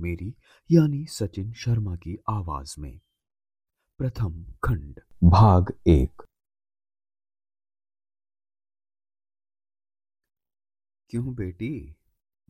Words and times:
मेरी, 0.00 0.34
यानी 0.70 1.06
सचिन 1.06 1.52
शर्मा 1.52 1.96
की 1.96 2.16
आवाज़ 2.30 2.80
में। 2.80 3.00
प्रथम 3.98 4.44
खंड। 4.44 5.00
भाग 5.24 5.80
एक। 5.86 6.22
क्यों 11.08 11.34
बेटी? 11.34 11.96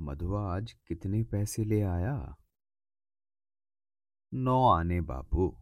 मधुआ 0.00 0.56
आज 0.56 0.72
कितने 0.72 1.22
पैसे 1.24 1.64
ले 1.64 1.82
आया? 1.82 2.36
नौ 4.34 4.68
आने 4.68 5.00
बाबू 5.00 5.58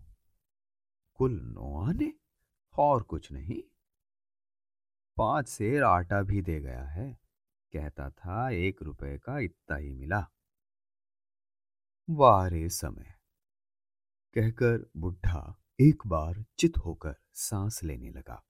कुल 1.14 1.40
नौ 1.40 1.88
आने? 1.88 2.14
और 2.78 3.02
कुछ 3.02 3.32
नहीं। 3.32 3.62
पाँच 5.16 5.48
सेर 5.48 5.82
आटा 5.82 6.22
भी 6.22 6.42
दे 6.42 6.60
गया 6.60 6.84
है। 6.84 7.18
कहता 7.72 8.10
था 8.10 8.50
एक 8.50 8.82
रुपए 8.82 9.18
का 9.18 9.38
इतना 9.38 9.76
ही 9.76 9.92
मिला। 9.92 10.30
वारे 12.10 12.68
समय। 12.68 13.14
कहकर 14.34 14.90
बुढ़ा 14.96 15.62
एक 15.80 16.02
बार 16.06 16.44
चित 16.58 16.78
होकर 16.78 17.14
सांस 17.34 17.82
लेने 17.84 18.10
लगा। 18.10 18.46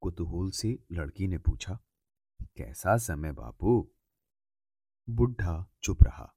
कुतूहल 0.00 0.50
से 0.50 0.78
लड़की 0.92 1.26
ने 1.26 1.38
पूछा, 1.38 1.78
कैसा 2.56 2.96
समय 2.96 3.32
बापू? 3.32 3.94
बुढ़ा 5.10 5.70
चुप 5.82 6.02
रहा। 6.02 6.34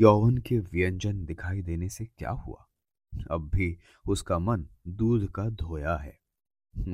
यौवन 0.00 0.38
के 0.38 0.58
व्यंजन 0.58 1.24
दिखाई 1.24 1.62
देने 1.62 1.88
से 1.88 2.06
क्या 2.06 2.30
हुआ? 2.30 2.68
अब 3.30 3.50
भी 3.50 3.78
उसका 4.08 4.38
मन 4.38 4.68
दूध 4.88 5.30
का 5.30 5.48
धोया 5.48 5.96
है। 5.96 6.20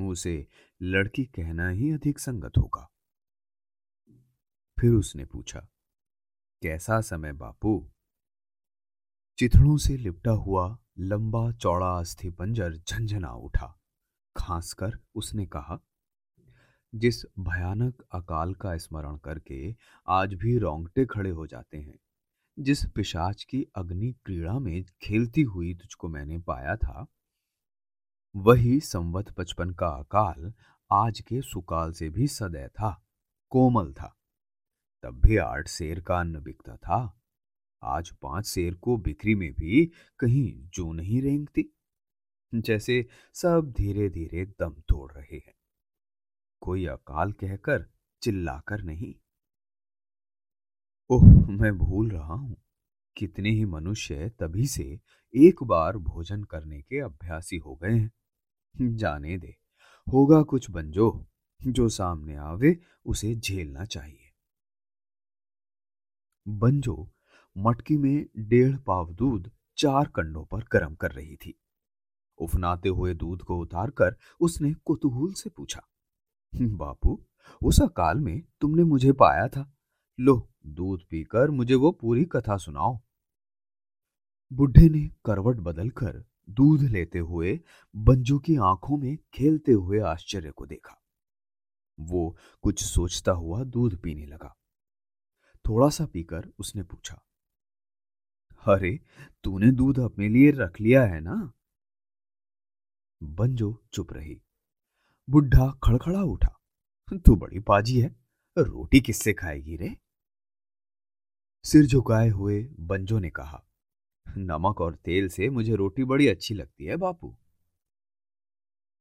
उसे 0.01 0.47
लड़की 0.81 1.25
कहना 1.25 1.69
ही 1.69 1.91
अधिक 1.91 2.19
संगत 2.19 2.57
होगा। 2.57 2.91
फिर 4.79 4.91
उसने 4.91 5.25
पूछा, 5.25 5.59
कैसा 6.61 7.01
समय 7.01 7.33
बापू? 7.33 7.91
चिथड़ों 9.39 9.77
से 9.77 9.97
लिपटा 9.97 10.31
हुआ 10.31 10.77
लंबा 10.99 11.51
चौड़ा 11.51 11.99
अस्थि 11.99 12.29
पंजर 12.29 12.75
झंझना 12.77 13.31
उठा। 13.31 13.79
खांसकर 14.35 14.99
उसने 15.15 15.45
कहा, 15.45 15.79
जिस 16.95 17.23
भयानक 17.39 18.01
अकाल 18.11 18.53
का 18.53 18.77
स्मरण 18.77 19.17
करके 19.17 19.75
आज 20.07 20.33
भी 20.33 20.57
रोंगटे 20.57 21.05
खड़े 21.05 21.29
हो 21.29 21.47
जाते 21.47 21.77
हैं, 21.77 21.99
जिस 22.59 22.85
पिशाच 22.85 23.43
की 23.43 23.65
अग्नि 23.75 24.11
क्रीड़ा 24.25 24.59
में 24.59 24.83
खेलती 25.01 25.41
हुई 25.41 25.73
तुझको 25.73 26.07
मैंने 26.07 26.39
पाया 26.39 26.75
था, 26.75 27.07
वही 28.35 28.79
संवत 28.79 29.31
पचपन 29.31 29.69
का 29.69 29.87
अकाल 29.87 30.53
आज 30.91 31.19
के 31.19 31.41
सुकाल 31.41 31.91
से 31.91 32.09
भी 32.09 32.27
सदै 32.27 32.67
था, 32.67 33.05
कोमल 33.49 33.93
था। 33.93 34.15
तब 35.03 35.21
भी 35.25 35.37
आठ 35.37 35.67
शेर 35.67 36.01
का 36.01 36.19
अन्न 36.19 36.41
बिकता 36.41 36.75
था। 36.75 37.18
आज 37.83 38.09
पाँच 38.09 38.45
शेर 38.45 38.75
को 38.75 38.97
बिक्री 38.97 39.35
में 39.35 39.53
भी 39.53 39.91
कहीं 40.19 40.69
जो 40.69 40.91
नहीं 40.91 41.21
रेंगती। 41.21 41.75
जैसे 42.55 43.07
सब 43.33 43.73
धीरे 43.77 44.09
धीरे 44.09 44.45
दम 44.45 44.73
तोड़ 44.73 45.11
रहे 45.11 45.35
हैं। 45.35 45.53
कोई 46.61 46.85
अकाल 46.85 47.31
कहकर 47.31 47.91
चिल्लाकर 48.21 48.81
नहीं। 48.81 49.15
ओह, 51.09 51.23
मैं 51.49 51.77
भूल 51.77 52.09
रहा 52.09 52.33
हूँ। 52.33 52.63
कितने 53.17 53.49
ही 53.49 53.65
मनुष्य 53.65 54.29
तभी 54.29 54.67
से 54.67 54.99
एक 55.35 55.63
बार 55.63 55.97
भोजन 55.97 56.43
करने 56.43 56.81
के 56.81 56.99
अभ्यासी 56.99 57.57
हो 57.57 57.75
गए 57.75 57.93
हैं। 57.93 58.11
जाने 58.95 59.37
दे, 59.37 59.55
होगा 60.13 60.41
कुछ 60.41 60.69
बंजो, 60.71 61.27
जो 61.67 61.89
सामने 61.89 62.35
आवे 62.35 62.79
उसे 63.05 63.35
झेलना 63.35 63.85
चाहिए। 63.85 64.33
बंजो 66.47 67.11
मटकी 67.59 67.97
में 67.97 68.25
डेढ़ 68.37 68.77
पाव 68.77 69.11
दूध 69.13 69.51
चार 69.77 70.07
कंडों 70.07 70.43
पर 70.45 70.63
गर्म 70.71 70.95
कर 70.95 71.11
रही 71.11 71.35
थी। 71.35 71.53
उफनाते 72.39 72.89
हुए 72.89 73.13
दूध 73.13 73.41
को 73.41 73.57
उतारकर 73.59 74.15
उसने 74.39 74.73
कुतूहल 74.85 75.33
से 75.33 75.49
पूछा, 75.49 75.81
बापू, 76.53 77.25
उस 77.63 77.81
अकाल 77.81 78.19
में 78.19 78.41
तुमने 78.61 78.83
मुझे 78.83 79.11
पाया 79.11 79.47
था। 79.47 79.73
लो, 80.19 80.49
दूध 80.65 81.03
पीकर 81.09 81.49
मुझे 81.49 81.75
वो 81.75 81.91
पूरी 81.91 82.25
कथा 82.25 82.57
सुनाओ। 82.57 82.99
बुढ़े 84.51 84.89
ने 84.89 85.07
करवट 85.25 85.57
बदलकर 85.57 86.23
दूध 86.49 86.81
लेते 86.81 87.19
हुए 87.19 87.59
बंजू 87.95 88.39
की 88.39 88.55
आँखों 88.55 88.97
में 88.97 89.17
खेलते 89.33 89.71
हुए 89.71 89.99
आश्चर्य 89.99 90.51
को 90.51 90.65
देखा। 90.65 91.01
वो 91.99 92.35
कुछ 92.61 92.83
सोचता 92.83 93.31
हुआ 93.31 93.63
दूध 93.63 94.01
पीने 94.01 94.25
लगा। 94.25 94.55
थोड़ा 95.65 95.89
सा 95.89 96.05
पीकर 96.05 96.51
उसने 96.59 96.83
पूछा 96.83 97.21
अरे, 98.67 98.99
तूने 99.43 99.71
दूध 99.71 99.99
अपने 99.99 100.29
लिए 100.29 100.51
रख 100.51 100.79
लिया 100.81 101.03
है 101.05 101.19
ना? 101.19 101.35
बंजो 103.23 103.71
चुप 103.93 104.13
रही। 104.13 104.41
बुढ़ा 105.29 105.69
खड़खड़ा 105.83 106.21
उठा। 106.23 106.55
तू 107.25 107.35
बड़ी 107.35 107.59
पाजी 107.59 107.99
है, 108.01 108.09
रोटी 108.57 109.01
किससे 109.01 109.33
खाएगी 109.33 109.75
रे? 109.75 109.95
सिर 111.65 111.85
झुकाए 111.85 112.29
हुए 112.29 112.63
बंजो 112.79 113.19
ने 113.19 113.29
कहा, 113.29 113.63
नमक 114.25 114.81
और 114.81 114.95
तेल 114.95 115.29
से 115.29 115.49
मुझे 115.49 115.75
रोटी 115.75 116.03
बड़ी 116.03 116.27
अच्छी 116.27 116.53
लगती 116.53 116.85
है, 116.85 116.95
बापू। 116.95 117.35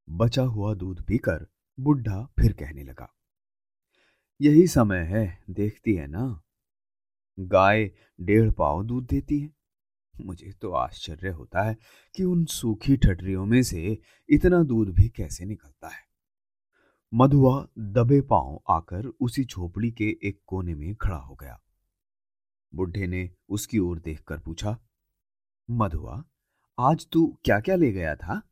बचा 0.09 0.43
हुआ 0.43 0.75
दूध 0.75 1.05
पीकर 1.07 1.47
बुढ़ा 1.81 2.25
फिर 2.41 2.53
कहने 2.53 2.85
लगा, 2.85 3.15
यही 4.41 4.67
समय 4.67 4.99
है, 4.99 5.45
देखती 5.51 5.95
है 5.95 6.07
ना? 6.07 6.43
गाय 7.38 7.91
डेढ़ 8.21 8.50
पाव 8.50 8.82
दूध 8.84 9.06
देती 9.06 9.41
है। 9.41 9.50
मुझे 10.15 10.53
तो 10.53 10.71
आश्चर्य 10.72 11.28
होता 11.28 11.62
है 11.62 11.76
कि 12.15 12.25
उन 12.25 12.44
सूखी 12.44 12.97
ठटरियों 12.97 13.44
में 13.47 13.62
से 13.62 13.99
इतना 14.28 14.62
दूध 14.62 14.88
भी 14.88 15.09
कैसे 15.09 15.44
निकलता 15.44 15.88
है। 15.88 16.06
मधुआ 17.15 17.66
दबे 17.78 18.21
पाँव 18.21 18.60
आकर 18.71 19.06
उसी 19.06 19.44
झोपड़ी 19.44 19.91
के 19.91 20.09
एक 20.22 20.41
कोने 20.47 20.75
में 20.75 20.94
खड़ा 20.94 21.16
हो 21.16 21.34
गया। 21.34 21.59
बुढ़े 22.72 23.06
ने 23.06 23.31
उसकी 23.49 23.78
ओर 23.78 23.99
देखकर 23.99 24.38
पूछा, 24.38 24.76
मधुआ, 25.69 26.22
आज 26.78 27.06
तू 27.12 27.26
क्या 27.44 27.60
क्या 27.60 27.76
ले 27.76 27.93
गया 27.93 28.15
था? 28.16 28.43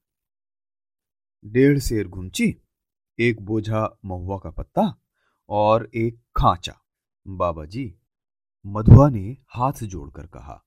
डेढ़ 1.44 1.78
शेर 1.78 2.08
घुंची 2.08 2.54
एक 3.18 3.42
बोझा 3.42 3.98
महुआ 4.04 4.38
का 4.38 4.50
पत्ता 4.50 4.94
और 5.48 5.90
एक 5.94 6.18
खांचा। 6.36 6.74
बाबा 7.26 7.64
जी 7.64 7.94
मधुआ 8.66 9.08
ने 9.08 9.36
हाथ 9.48 9.72
जोड़कर 9.72 10.26
कहा, 10.26 10.64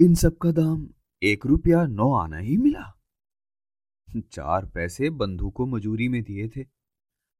इन 0.00 0.14
सब 0.14 0.36
का 0.38 0.50
दाम 0.52 0.88
एक 1.22 1.46
रुपया 1.46 1.86
नौ 1.86 2.12
आना 2.14 2.38
ही 2.38 2.56
मिला। 2.56 3.00
चार 4.32 4.66
पैसे 4.66 5.10
बंधु 5.10 5.50
को 5.50 5.66
मजूरी 5.66 6.08
में 6.08 6.22
दिए 6.22 6.48
थे। 6.48 6.64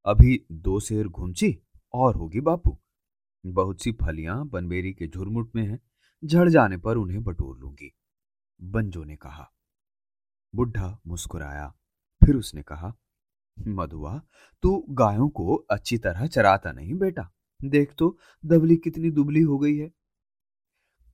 अभी 0.06 0.46
दो 0.52 0.80
शेर 0.80 1.08
घुमची, 1.08 1.58
और 1.94 2.16
होगी 2.16 2.41
बापू। 2.41 2.78
बहुत 3.47 3.82
सी 3.82 3.92
फलियाँ 3.92 4.48
बनबेरी 4.48 4.92
के 4.92 5.09
झुरमुट 5.09 5.56
में 5.56 5.66
हैं, 5.66 5.80
झड़ 6.24 6.48
जाने 6.48 6.77
पर 6.77 6.97
उन्हें 6.97 7.22
बटोर 7.24 7.59
लूँगी। 7.59 7.92
बंजो 8.60 9.04
ने 9.04 9.16
कहा। 9.16 9.50
बुढ़ा 10.54 11.00
मुस्कुराया, 11.06 11.68
फिर 12.22 12.36
उसने 12.36 12.62
कहा, 12.62 12.94
मधुआ, 13.56 14.21
तू 14.62 14.86
गायों 14.91 15.28
को 15.28 15.54
अच्छी 15.71 15.98
तरह 15.98 16.27
चराता 16.27 16.72
नहीं 16.72 16.94
बेटा। 16.94 17.30
देख 17.65 17.95
तो 17.98 18.18
दबली 18.47 18.77
कितनी 18.77 19.10
दुबली 19.10 19.41
हो 19.41 19.59
गई 19.59 19.77
है। 19.77 19.89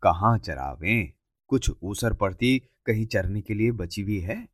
कहाँ 0.02 0.38
चरावे? 0.38 1.14
कुछ 1.48 1.70
ऊसर 1.82 2.14
पड़ती 2.14 2.58
कहीं 2.58 3.06
चरने 3.06 3.42
के 3.42 3.54
लिए 3.54 3.72
बची 3.72 4.02
हुई 4.02 4.20
है? 4.20 4.48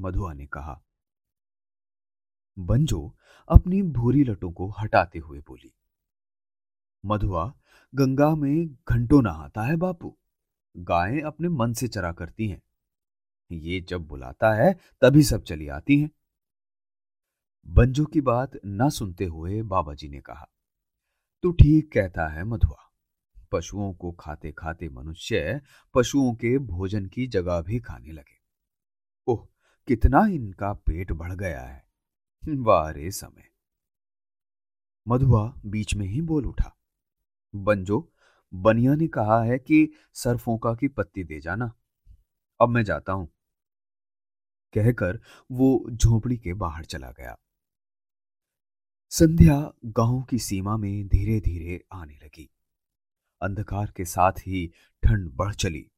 मधुआ 0.00 0.32
ने 0.32 0.46
कहा। 0.46 0.84
बंजो 2.58 3.16
अपनी 3.48 3.82
भूरी 3.82 4.24
लटों 4.24 4.52
को 4.52 4.70
हटाते 4.70 5.18
हुए 5.18 5.40
बोली। 5.40 5.74
मधुआ, 7.04 7.54
गंगा 7.94 8.34
में 8.34 8.66
घंटों 8.88 9.22
नहाता 9.22 9.62
है 9.62 9.76
बापू। 9.76 10.18
गायें 10.76 11.22
अपने 11.22 11.48
मन 11.48 11.72
से 11.72 11.88
चरा 11.88 12.12
करती 12.12 12.48
हैं। 12.48 12.62
ये 13.52 13.80
जब 13.80 14.06
बुलाता 14.06 14.54
है, 14.54 14.78
तभी 15.00 15.22
सब 15.22 15.42
चली 15.42 15.68
आती 15.68 16.00
हैं। 16.00 16.10
बंजो 17.66 18.04
की 18.04 18.20
बात 18.20 18.50
न 18.66 18.90
सुनते 18.90 19.24
हुए 19.24 19.62
बाबा 19.62 19.94
जी 19.94 20.08
ने 20.08 20.20
कहा। 20.20 20.48
तू 21.42 21.52
ठीक 21.52 21.92
कहता 21.92 22.28
है 22.28 22.44
मधुआ। 22.44 22.92
पशुओं 23.52 23.94
को 23.94 24.12
खाते 24.12 24.52
खाते 24.52 24.88
मनुष्य 24.88 25.60
पशुओं 25.94 26.34
के 26.34 26.58
भोजन 26.58 27.06
की 27.06 27.26
जगह 27.26 27.60
भी 27.60 27.80
खाने 27.80 28.12
लगे। 28.12 28.38
ओह, 29.26 29.48
कितना 29.86 30.26
इनका 30.26 30.72
पेट 30.72 31.12
बढ़ 31.12 31.32
गया 31.32 31.60
है। 31.60 31.88
वारे 32.48 33.10
समय। 33.10 33.48
मधुआ 35.08 35.52
बीच 35.66 35.94
में 35.94 36.06
ही 36.06 36.20
बोल 36.20 36.46
उठा। 36.46 36.76
बंजो, 37.54 38.12
बनिया 38.54 38.94
ने 38.94 39.08
कहा 39.08 39.42
है 39.42 39.58
कि 39.58 39.92
सरफोंका 40.14 40.74
की 40.74 40.88
पत्ती 40.88 41.24
दे 41.24 41.40
जाना। 41.40 41.74
अब 42.60 42.68
मैं 42.68 42.84
जाता 42.84 43.12
हूँ। 43.12 43.28
कहकर 44.74 45.20
वो 45.52 45.86
झोपड़ी 45.90 46.36
के 46.36 46.54
बाहर 46.54 46.84
चला 46.84 47.10
गया। 47.10 47.36
संध्या 49.10 49.72
गाँव 49.84 50.22
की 50.22 50.38
सीमा 50.38 50.76
में 50.76 51.08
धीरे 51.08 51.40
धीरे 51.40 51.84
आने 51.92 52.14
लगी। 52.14 52.50
अंधकार 53.42 53.92
के 53.96 54.04
साथ 54.04 54.32
ही 54.32 54.72
ठंड 55.02 55.30
बढ़ 55.30 55.54
चली। 55.54 55.90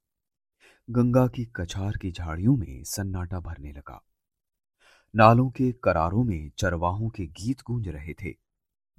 गंगा 0.91 1.27
की 1.27 1.45
कछार 1.57 1.97
की 1.97 2.11
झाड़ियों 2.13 2.57
में 2.57 2.85
सन्नाटा 2.85 3.41
भरने 3.41 3.73
लगा। 3.73 4.05
नालों 5.15 5.51
के 5.51 5.73
करारों 5.73 6.25
में 6.25 6.51
चरवाहों 6.59 7.09
के 7.09 7.27
गीत 7.27 7.61
गूंज 7.61 7.89
रहे 7.89 8.15
थे। 8.15 8.35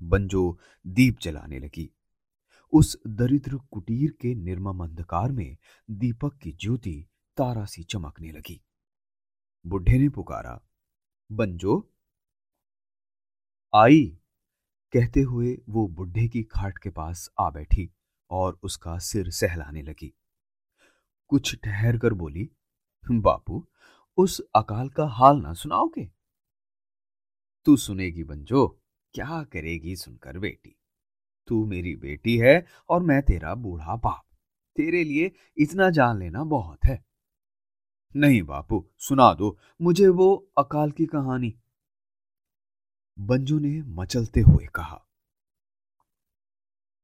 बंजो 0.04 0.60
दीप 0.88 1.18
जलाने 1.22 1.60
लगी। 1.60 1.92
उस 2.74 2.98
दरिद्र 3.08 3.58
कुटीर 3.58 4.12
के 4.22 4.36
निर्मम 4.36 4.84
अंधकार 4.84 5.32
में 5.32 5.58
दीपक 5.92 6.38
की 6.38 6.52
ज्योति 6.52 7.06
तारा 7.38 7.66
सी 7.66 7.84
चमकने 7.84 8.32
लगी। 8.32 8.62
बुढ़े 9.66 9.98
ने 9.98 10.10
पुकारा, 10.10 10.62
बंजो 11.32 11.88
आई। 13.74 14.18
कहते 14.94 15.22
हुए 15.22 15.58
वो 15.70 15.88
बुढ़े 15.88 16.28
की 16.28 16.44
खाट 16.44 16.78
के 16.78 16.90
पास 16.90 17.30
आ 17.40 17.50
बैठी 17.50 17.94
और 18.30 18.60
उसका 18.64 18.98
सिर 18.98 19.30
सहलाने 19.30 19.82
लगी। 19.82 20.14
कुछ 21.28 21.60
ठहर 21.64 21.98
कर 21.98 22.14
बोली, 22.14 22.52
बापू, 23.12 23.68
उस 24.18 24.42
अकाल 24.56 24.90
का 24.90 25.06
हाल 25.06 25.38
ना 25.38 25.54
सुनाओगे? 25.54 26.12
तू 27.66 27.78
सुनेगी 27.78 28.24
बंजो, 28.24 28.82
क्या 29.14 29.44
करेगी 29.44 29.96
सुनकर 29.96 30.40
बेटी? 30.40 30.76
तू 31.48 31.66
मेरी 31.66 31.96
बेटी 31.96 32.38
है 32.38 32.66
और 32.90 33.04
मैं 33.04 33.22
तेरा 33.22 33.56
बूढ़ा 33.56 33.96
बाप। 33.96 34.28
तेरे 34.76 35.04
लिए 35.04 35.32
इतना 35.58 35.90
जान 35.90 36.20
लेना 36.20 36.44
बहुत 36.44 36.80
है। 36.86 37.06
नहीं 38.16 38.44
बापू, 38.44 38.90
सुना 38.98 39.34
दो, 39.34 39.58
मुझे 39.82 40.08
वो 40.08 40.50
अकाल 40.58 40.92
की 40.92 41.06
कहानी। 41.06 41.58
बंजू 43.22 43.58
ने 43.60 43.82
मचलते 43.94 44.42
हुए 44.42 44.66
कहा, 44.66 44.98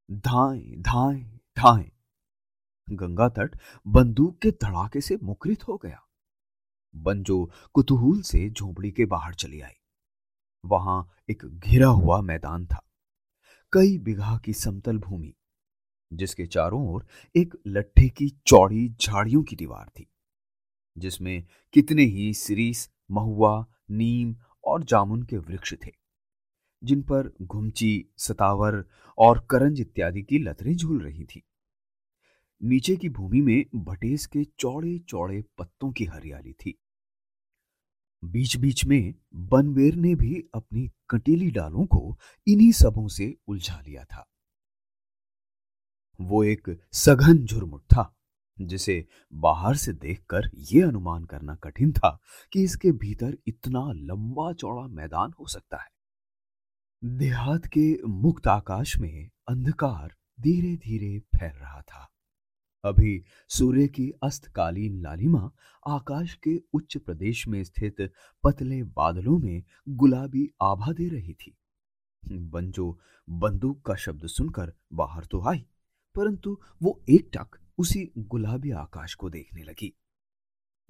धाए 0.10 0.60
धाए 0.82 1.20
धाए। 1.58 1.92
गंगा 2.88 3.28
तट 3.30 3.58
बंदूक 3.86 4.38
के 4.38 4.52
धड़ाके 4.64 5.02
से 5.02 5.18
मुखरित 5.24 5.68
हो 5.68 5.76
गया। 5.78 6.02
बंजो 6.96 7.44
कुतूहल 7.74 8.22
से 8.22 8.50
झोपड़ी 8.50 8.92
के 8.92 9.06
बाहर 9.06 9.34
चली 9.34 9.62
आई। 9.62 9.74
वहाँ 10.64 10.98
एक 11.30 11.46
घिरा 11.46 11.88
हुआ 11.88 12.20
मैदान 12.22 12.66
था, 12.66 12.82
कई 13.74 13.98
बिघा 13.98 14.38
की 14.38 14.54
समतल 14.54 14.98
भूमि, 14.98 15.34
जिसके 16.12 16.46
चारों 16.46 16.82
ओर 16.90 17.06
एक 17.36 17.56
लट्ठे 17.68 18.08
की 18.10 18.30
चौड़ी 18.48 18.90
झाड़ियों 18.92 19.44
की 19.44 19.56
दीवार 19.56 19.88
थी, 19.90 20.08
जिसमें 20.98 21.46
कितने 21.74 22.04
ही 22.04 22.34
सिरीस, 22.34 22.90
महुआ, 23.12 23.66
नीम 23.92 24.36
और 24.64 24.84
जामुन 24.84 25.24
के 25.24 25.38
वृक्ष 25.38 25.74
थे। 25.86 26.07
जिन 26.88 27.02
पर 27.02 27.32
घुमची, 27.42 28.06
सतावर 28.18 28.84
और 29.18 29.48
करंज 29.50 29.82
इत्यादि 29.82 30.22
की 30.22 30.40
लतरें 30.40 30.76
झूल 30.76 31.02
रही 31.02 31.24
थी। 31.26 31.44
नीचे 32.64 32.96
की 32.96 33.10
भूमि 33.10 33.42
में 33.42 33.66
भटेस 33.76 34.26
के 34.26 34.44
चौड़े 34.60 34.98
चौड़े 35.00 35.44
पत्तों 35.58 35.92
की 35.92 36.06
हरियाली 36.06 36.54
थी। 36.54 36.78
बीच 38.24 38.58
बीच 38.58 38.86
में 38.86 39.14
बनवेर 39.36 39.96
ने 39.96 40.16
भी 40.16 40.44
अपनी 40.54 40.90
कटीली 41.10 41.52
डालों 41.52 41.86
को 41.86 42.18
इन्हीं 42.48 42.72
सबों 42.72 43.08
से 43.08 43.36
उलझा 43.48 43.82
लिया 43.82 44.04
था। 44.04 44.26
वो 46.20 46.44
एक 46.44 46.70
सघन 46.94 47.46
झुरमुट 47.46 47.82
था, 47.82 48.14
जिसे 48.62 49.08
बाहर 49.34 49.76
से 49.76 49.94
देखकर 49.94 50.50
यह 50.74 50.88
अनुमान 50.88 51.26
करना 51.26 51.56
कठिन 51.56 51.92
था 51.92 52.20
कि 52.54 52.64
इसके 52.64 52.92
भीतर 52.92 53.38
इतना 53.48 53.92
लंबा 53.96 54.54
चौड़ा 54.54 54.88
मैदान 54.88 55.34
हो 55.40 55.46
सकता 55.48 55.78
है। 55.78 55.97
देहात 57.04 57.66
के 57.68 57.82
मुक्त 58.06 58.48
आकाश 58.48 58.98
में 58.98 59.30
अंधकार 59.48 60.14
धीरे 60.40 60.76
धीरे 60.76 61.20
फैल 61.36 61.52
रहा 61.52 61.82
था। 61.82 62.08
अभी 62.84 63.24
सूर्य 63.50 63.88
की 63.88 64.10
अस्तकालीन 64.24 65.02
लालिमा 65.02 65.50
आकाश 65.88 66.34
के 66.44 66.56
उच्च 66.74 66.98
प्रदेश 66.98 67.48
में 67.48 67.64
स्थित 67.64 68.02
पतले 68.44 68.82
बादलों 68.98 69.38
में 69.40 69.64
गुलाबी 69.90 70.48
आभा 70.62 70.92
दे 70.92 71.08
रही 71.10 71.34
थी। 71.34 71.56
बंजो 72.24 72.90
बंदूक 73.28 73.82
का 73.82 73.96
शब्द 73.96 74.28
सुनकर 74.28 74.74
बाहर 74.94 75.26
तो 75.26 75.42
आई, 75.50 75.66
परंतु 76.16 76.60
वो 76.84 77.00
एक 77.10 77.30
टक 77.34 77.60
उसी 77.78 78.10
गुलाबी 78.18 78.72
आकाश 78.72 79.14
को 79.14 79.30
देखने 79.30 79.64
लगी। 79.64 79.94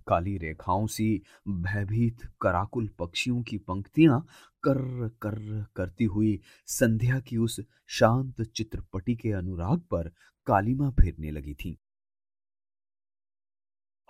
काली 0.08 0.38
रेखाओं 0.38 0.86
सी 0.88 1.10
भयभीत 1.48 2.28
कराकुल 2.42 2.88
पक्षियों 3.00 3.42
की 3.44 3.58
पंक्तियाँ 3.58 4.20
कर 4.64 4.78
कर, 5.22 5.66
करती 5.76 6.06
हुई 6.06 6.40
संध्या 6.68 7.20
की 7.20 7.38
उस 7.38 7.60
शांत 7.90 8.42
चित्रपटी 8.42 9.16
के 9.16 9.32
अनुराग 9.32 9.80
पर 9.92 10.12
कालीमा 10.48 10.90
फेरने 10.92 11.32
लगी 11.32 11.54
थी। 11.54 11.78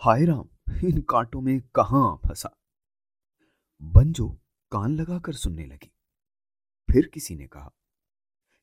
हाय 0.02 0.26
राम, 0.26 0.48
इन 0.84 1.02
कांटों 1.02 1.42
में 1.42 1.60
कहाँ 1.76 2.20
फंसा? 2.28 2.50
बंजो 3.82 4.28
कान 4.72 4.96
लगाकर 4.96 5.34
सुनने 5.34 5.66
लगी। 5.66 5.92
फिर 6.90 7.10
किसी 7.14 7.36
ने 7.36 7.48
कहा, 7.48 7.72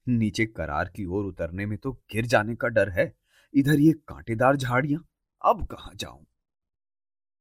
नीचे 0.06 0.46
करार 0.46 0.88
की 0.88 1.04
ओर 1.04 1.24
उतरने 1.24 1.66
में 1.66 1.76
तो 1.78 1.92
गिर 2.12 2.26
जाने 2.26 2.54
का 2.54 2.68
डर 2.68 2.90
है। 2.90 3.12
इधर 3.54 3.80
ये 3.80 3.92
कांटेदार 4.08 4.56
झाड़ियाँ, 4.56 5.04
अब 5.42 5.66
कहा 5.66 5.90
जाऊँ? 5.94 6.24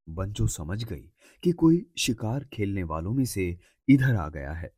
बंजो 0.09 0.47
समझ 0.47 0.83
गई 0.83 1.11
कि 1.43 1.51
कोई 1.51 1.91
शिकार 1.97 2.45
खेलने 2.45 2.83
वालों 2.83 3.13
में 3.13 3.25
से 3.25 3.59
इधर 3.89 4.15
आ 4.15 4.29
गया 4.29 4.53
है। 4.53 4.73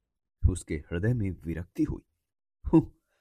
उसके 0.49 0.75
हृदय 0.75 1.13
में 1.13 1.31
विरक्ति 1.31 1.83
हुई। 1.83 2.01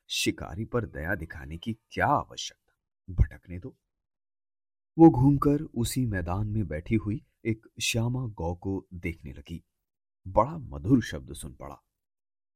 शिकारी 0.08 0.64
पर 0.64 0.86
दया 0.86 1.14
दिखाने 1.14 1.58
की 1.58 1.76
क्या 1.90 2.06
आवश्यकता? 2.06 2.74
भटकने 3.10 3.58
दो। 3.58 3.76
वो 4.98 5.10
घूमकर 5.10 5.62
उसी 5.62 6.06
मैदान 6.06 6.48
में 6.48 6.66
बैठी 6.66 6.94
हुई 6.94 7.26
एक 7.44 7.66
श्यामा 7.82 8.26
गौ 8.26 8.54
को 8.54 8.86
देखने 8.94 9.32
लगी। 9.32 9.64
बड़ा 10.28 10.58
मधुर 10.58 11.02
शब्द 11.02 11.32
सुन 11.32 11.54
पड़ा। 11.54 11.82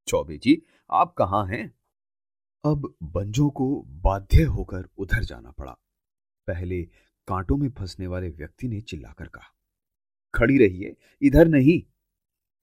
चौबे 0.07 0.39
जी, 0.39 0.63
आप 0.91 1.15
कहाँ 1.19 1.47
हैं? 1.47 1.79
अब 2.65 2.95
बंजो 3.03 3.51
को 3.51 3.83
बाध्य 3.83 4.43
होकर 4.43 4.89
उधर 4.99 5.25
जाना 5.25 5.51
पड़ा। 5.51 5.79
पहले 6.47 6.89
कांटों 7.29 7.57
में 7.57 7.69
फंसने 7.71 8.07
वाले 8.07 8.29
व्यक्ति 8.29 8.69
ने 8.69 8.81
चिल्लाकर 8.81 9.29
कहा, 9.29 9.55
खड़ी 10.35 10.59
रहिए, 10.59 10.97
इधर 11.23 11.49
नहीं। 11.49 11.83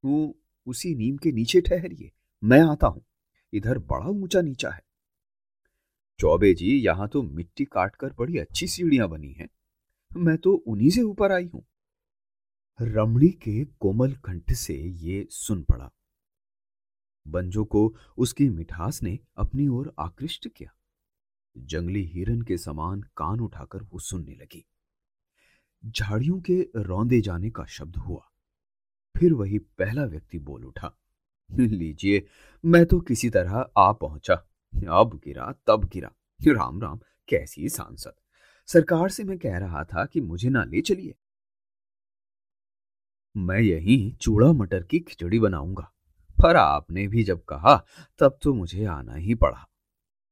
वो 0.04 0.38
उसी 0.68 0.94
नीम 0.96 1.18
के 1.18 1.32
नीचे 1.32 1.62
ठहरिए, 1.62 2.12
मैं 2.44 2.62
आता 2.62 2.88
हूँ। 2.88 3.06
इधर 3.54 3.78
बड़ा 3.78 4.08
ऊँचा 4.08 4.42
नीचा 4.42 4.70
है। 4.70 4.82
चौबे 6.20 6.54
जी, 6.54 6.78
यहाँ 6.78 7.08
तो 7.08 7.22
मिट्टी 7.24 7.66
काटकर 7.66 8.14
बड़ी 8.14 8.38
अच्छी 8.38 8.68
सीढ़ियाँ 8.68 9.10
बनी 9.10 9.32
हैं। 9.32 9.50
मैं 10.12 10.38
तो 10.38 10.54
उन्हीं 10.54 10.90
से 10.90 11.02
ऊपर 11.02 11.32
आई 11.32 11.46
हूँ। 11.46 11.66
रमणी 12.80 13.30
के 13.30 13.64
कोमल 13.80 14.14
कंठ 14.16 14.52
से 14.52 14.74
ये 14.74 15.28
सुन 15.30 15.64
पड़ा। 15.64 15.92
बंजो 17.26 17.64
को 17.66 17.96
उसकी 18.18 18.50
मिठास 18.50 19.02
ने 19.04 19.18
अपनी 19.38 19.68
ओर 19.68 19.94
आकृष्ट 20.00 20.48
किया। 20.48 20.76
जंगली 21.58 22.04
हिरन 22.04 22.42
के 22.42 22.58
समान 22.58 23.02
कान 23.02 23.40
उठाकर 23.40 23.84
वो 23.84 24.00
सुनने 24.00 24.36
लगी। 24.36 24.66
झाड़ियों 25.86 26.42
के 26.42 26.70
रौंदे 26.76 27.22
जाने 27.22 27.50
का 27.50 27.66
शब्द 27.66 27.96
हुआ। 27.96 28.32
फिर 29.18 29.34
वही 29.34 29.60
पहला 29.60 30.06
व्यक्ति 30.06 30.40
बोल 30.40 30.66
उठा, 30.66 30.98
लीजिए, 31.52 32.28
मैं 32.66 32.86
तो 32.86 33.00
किसी 33.00 33.30
तरह 33.30 33.70
आ 33.78 33.92
पहुँचा। 33.92 34.34
अब 34.76 35.22
गिरा, 35.26 35.54
तब 35.68 35.86
गिरा। 35.86 36.12
राम 36.48 36.82
राम, 36.82 37.00
कैसी 37.28 37.70
सांसद। 37.70 38.14
सरकार 38.68 39.10
से 39.10 39.24
मैं 39.24 39.38
कह 39.38 39.58
रहा 39.58 39.84
था 39.84 40.06
कि 40.06 40.22
मुझे 40.22 40.50
ना 40.50 40.64
ले 40.64 40.82
चलिए। 40.82 41.16
मैं 43.38 43.60
यही 43.60 44.12
चूड़ा 44.22 44.52
मटर 44.54 44.84
की 44.84 45.00
खिचड़ी 45.00 45.40
बनाऊँगा। 45.40 45.92
पर 46.44 46.56
आपने 46.56 47.08
भी 47.08 47.24
जब 47.24 47.44
कहा, 47.44 47.86
तब 48.20 48.40
तो 48.42 48.54
मुझे 48.54 48.86
आना 48.86 49.16
ही 49.16 49.36
पड़ा। 49.36 49.70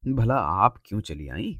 भला 0.03 0.35
आप 0.35 0.81
क्यों 0.85 0.99
चली 1.01 1.27
आई? 1.27 1.59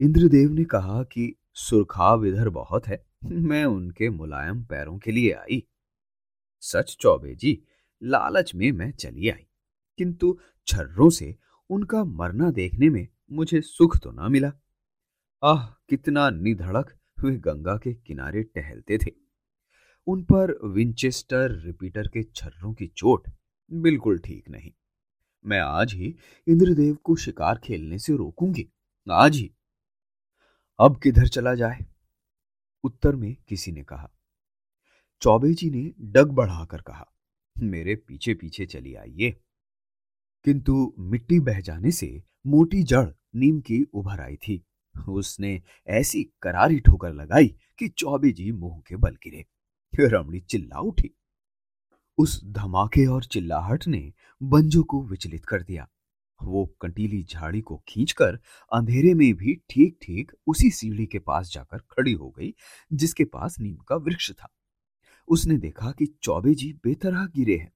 इंद्रदेव 0.00 0.50
ने 0.50 0.64
कहा 0.64 1.02
कि 1.02 1.34
सुरखाव 1.54 2.26
इधर 2.26 2.48
बहुत 2.48 2.86
है, 2.86 3.02
मैं 3.24 3.64
उनके 3.64 4.10
मुलायम 4.10 4.62
पैरों 4.64 4.98
के 4.98 5.12
लिए 5.12 5.32
आई। 5.32 5.62
सच 6.62 6.96
चौबे 7.00 7.34
जी, 7.34 7.58
लालच 8.02 8.54
में 8.54 8.70
मैं 8.72 8.90
चली 8.92 9.28
आई, 9.28 9.46
किंतु 9.98 10.38
छर्रों 10.68 11.10
से 11.10 11.34
उनका 11.70 12.04
मरना 12.04 12.50
देखने 12.50 12.88
में 12.88 13.06
मुझे 13.32 13.60
सुख 13.60 13.98
तो 13.98 14.10
ना 14.12 14.28
मिला। 14.28 14.52
आह, 15.42 15.66
कितना 15.88 16.30
निधड़क 16.30 16.96
वे 17.18 17.36
गंगा 17.36 17.76
के 17.76 17.94
किनारे 17.96 18.42
टहलते 18.44 18.98
थे। 18.98 19.12
उन 20.06 20.22
पर 20.22 20.58
विंचेस्टर 20.66 21.60
रिपीटर 21.60 22.08
के 22.08 22.22
छर्रों 22.24 22.74
की 22.74 22.86
चोट 22.86 23.28
बिल्कुल 23.70 24.18
ठीक 24.18 24.48
नहीं। 24.50 24.72
मैं 25.46 25.60
आज 25.60 25.94
ही 25.94 26.16
इंद्रदेव 26.48 26.94
को 26.94 27.16
शिकार 27.16 27.58
खेलने 27.58 27.98
से 27.98 28.16
रोकूँगी। 28.16 28.68
आज 29.10 29.36
ही। 29.36 29.50
अब 30.80 31.00
किधर 31.00 31.28
चला 31.28 31.54
जाए? 31.54 31.86
उत्तर 32.84 33.16
में 33.16 33.36
किसी 33.48 33.72
ने 33.72 33.82
कहा। 33.82 34.10
चौबे 35.20 35.52
जी 35.54 35.70
ने 35.70 35.92
डग 36.00 36.30
बढ़ाकर 36.30 36.80
कहा, 36.80 37.12
मेरे 37.58 37.96
पीछे 37.96 38.34
पीछे 38.34 38.66
चली 38.66 38.94
आइए। 38.94 39.30
किंतु 40.44 40.94
मिट्टी 40.98 41.40
बह 41.40 41.60
जाने 41.60 41.90
से 41.90 42.22
मोटी 42.46 42.82
जड़ 42.82 43.08
नीम 43.34 43.60
की 43.60 43.82
उभर 43.82 44.20
आई 44.20 44.36
थी। 44.36 44.64
उसने 45.08 45.62
ऐसी 45.86 46.24
करारी 46.42 46.80
ठोकर 46.80 47.12
लगाई 47.12 47.48
कि 47.78 47.88
चौबे 47.88 48.32
जी 48.32 48.52
मुँह 48.52 48.82
के 48.86 48.96
बल 48.96 49.14
गिरे। 49.14 49.46
रमणी 50.00 50.40
चिल्ला 50.40 50.80
उठी। 50.80 51.14
उस 52.18 52.44
धमाके 52.44 53.06
और 53.06 53.24
चिल्लाहट 53.24 53.86
ने 53.86 54.12
बंजो 54.42 54.82
को 54.82 55.02
विचलित 55.02 55.44
कर 55.44 55.62
दिया। 55.62 55.88
वो 56.42 56.76
कंटीली 56.80 57.22
झाड़ी 57.22 57.60
को 57.60 57.84
खींचकर 57.88 58.38
अंधेरे 58.72 59.14
में 59.14 59.34
भी 59.34 59.54
ठीक 59.70 59.98
ठीक 60.02 60.32
उसी 60.46 60.70
सीढ़ी 60.70 61.06
के 61.06 61.18
पास 61.18 61.52
जाकर 61.52 61.78
खड़ी 61.78 62.12
हो 62.12 62.30
गई, 62.30 62.54
जिसके 62.92 63.24
पास 63.24 63.58
नीम 63.60 63.76
का 63.76 63.96
वृक्ष 63.96 64.32
था। 64.32 64.48
उसने 65.28 65.58
देखा 65.58 65.90
कि 65.90 66.18
चौबे 66.22 66.54
जी 66.54 66.72
बेतरह 66.72 67.26
गिरे 67.26 67.56
हैं। 67.56 67.72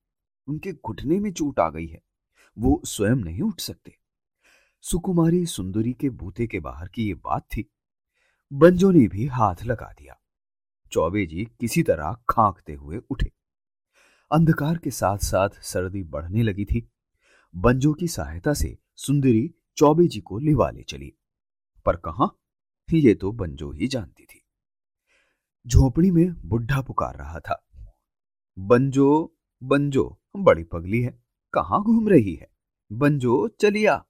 उनके 0.47 0.73
घुटने 0.73 1.21
में 1.21 1.33
चोट 1.33 1.61
आ 1.61 1.71
गई 1.71 1.87
है। 1.87 2.03
वो 2.59 2.83
स्वयं 2.85 3.17
नहीं 3.17 3.43
उठ 3.43 3.61
सकते। 3.61 3.97
सुकुमारी 4.81 5.47
सुंदरी 5.47 5.93
के 5.93 6.11
बूते 6.11 6.47
के 6.47 6.61
बाहर 6.61 6.89
की 6.89 7.07
ये 7.07 7.15
बात 7.15 7.43
थी। 7.43 7.71
बंजो 8.53 8.91
ने 8.91 9.09
भी 9.09 9.27
हाथ 9.27 9.57
लगा 9.65 9.95
दिया। 9.99 10.21
चौबे 10.93 11.27
जी 11.27 11.45
किसी 11.61 11.83
तरह 11.83 12.13
खांकते 12.29 12.73
हुए 12.73 13.01
उठे। 13.11 13.42
अंधकार 14.33 14.79
के 14.79 14.91
साथ 14.91 15.19
साथ 15.19 15.49
सर्दी 15.51 16.03
बढ़ने 16.03 16.43
लगी 16.43 16.65
थी। 16.65 16.91
बंजो 17.57 17.93
की 17.93 18.09
सहायता 18.09 18.55
से 18.55 18.79
सुंदरी 18.97 19.55
चौबे 19.77 20.07
जी 20.07 20.21
को 20.21 20.39
लिवा 20.39 20.71
ले 20.71 20.83
चली। 20.83 21.13
पर 21.87 21.97
कहा? 21.97 22.39
ये 22.93 23.15
तो 23.15 23.33
बंजो 23.33 23.73
ही 23.73 23.89
जानती 23.89 24.25
थी। 24.25 24.43
झोपड़ी 25.67 26.11
में 26.11 26.49
बुढ़ा 26.49 26.81
पुकार 26.81 27.17
रहा 27.17 27.41
था। 27.41 27.69
बंजो 28.59 29.37
बंजो, 29.63 30.21
बड़ी 30.37 30.65
पगली 30.65 31.03
है। 31.03 31.23
कहाँ 31.53 31.83
घूम 31.83 32.09
रही 32.09 32.35
है? 32.35 32.51
बंजो 32.93 33.49
चलिया 33.49 34.07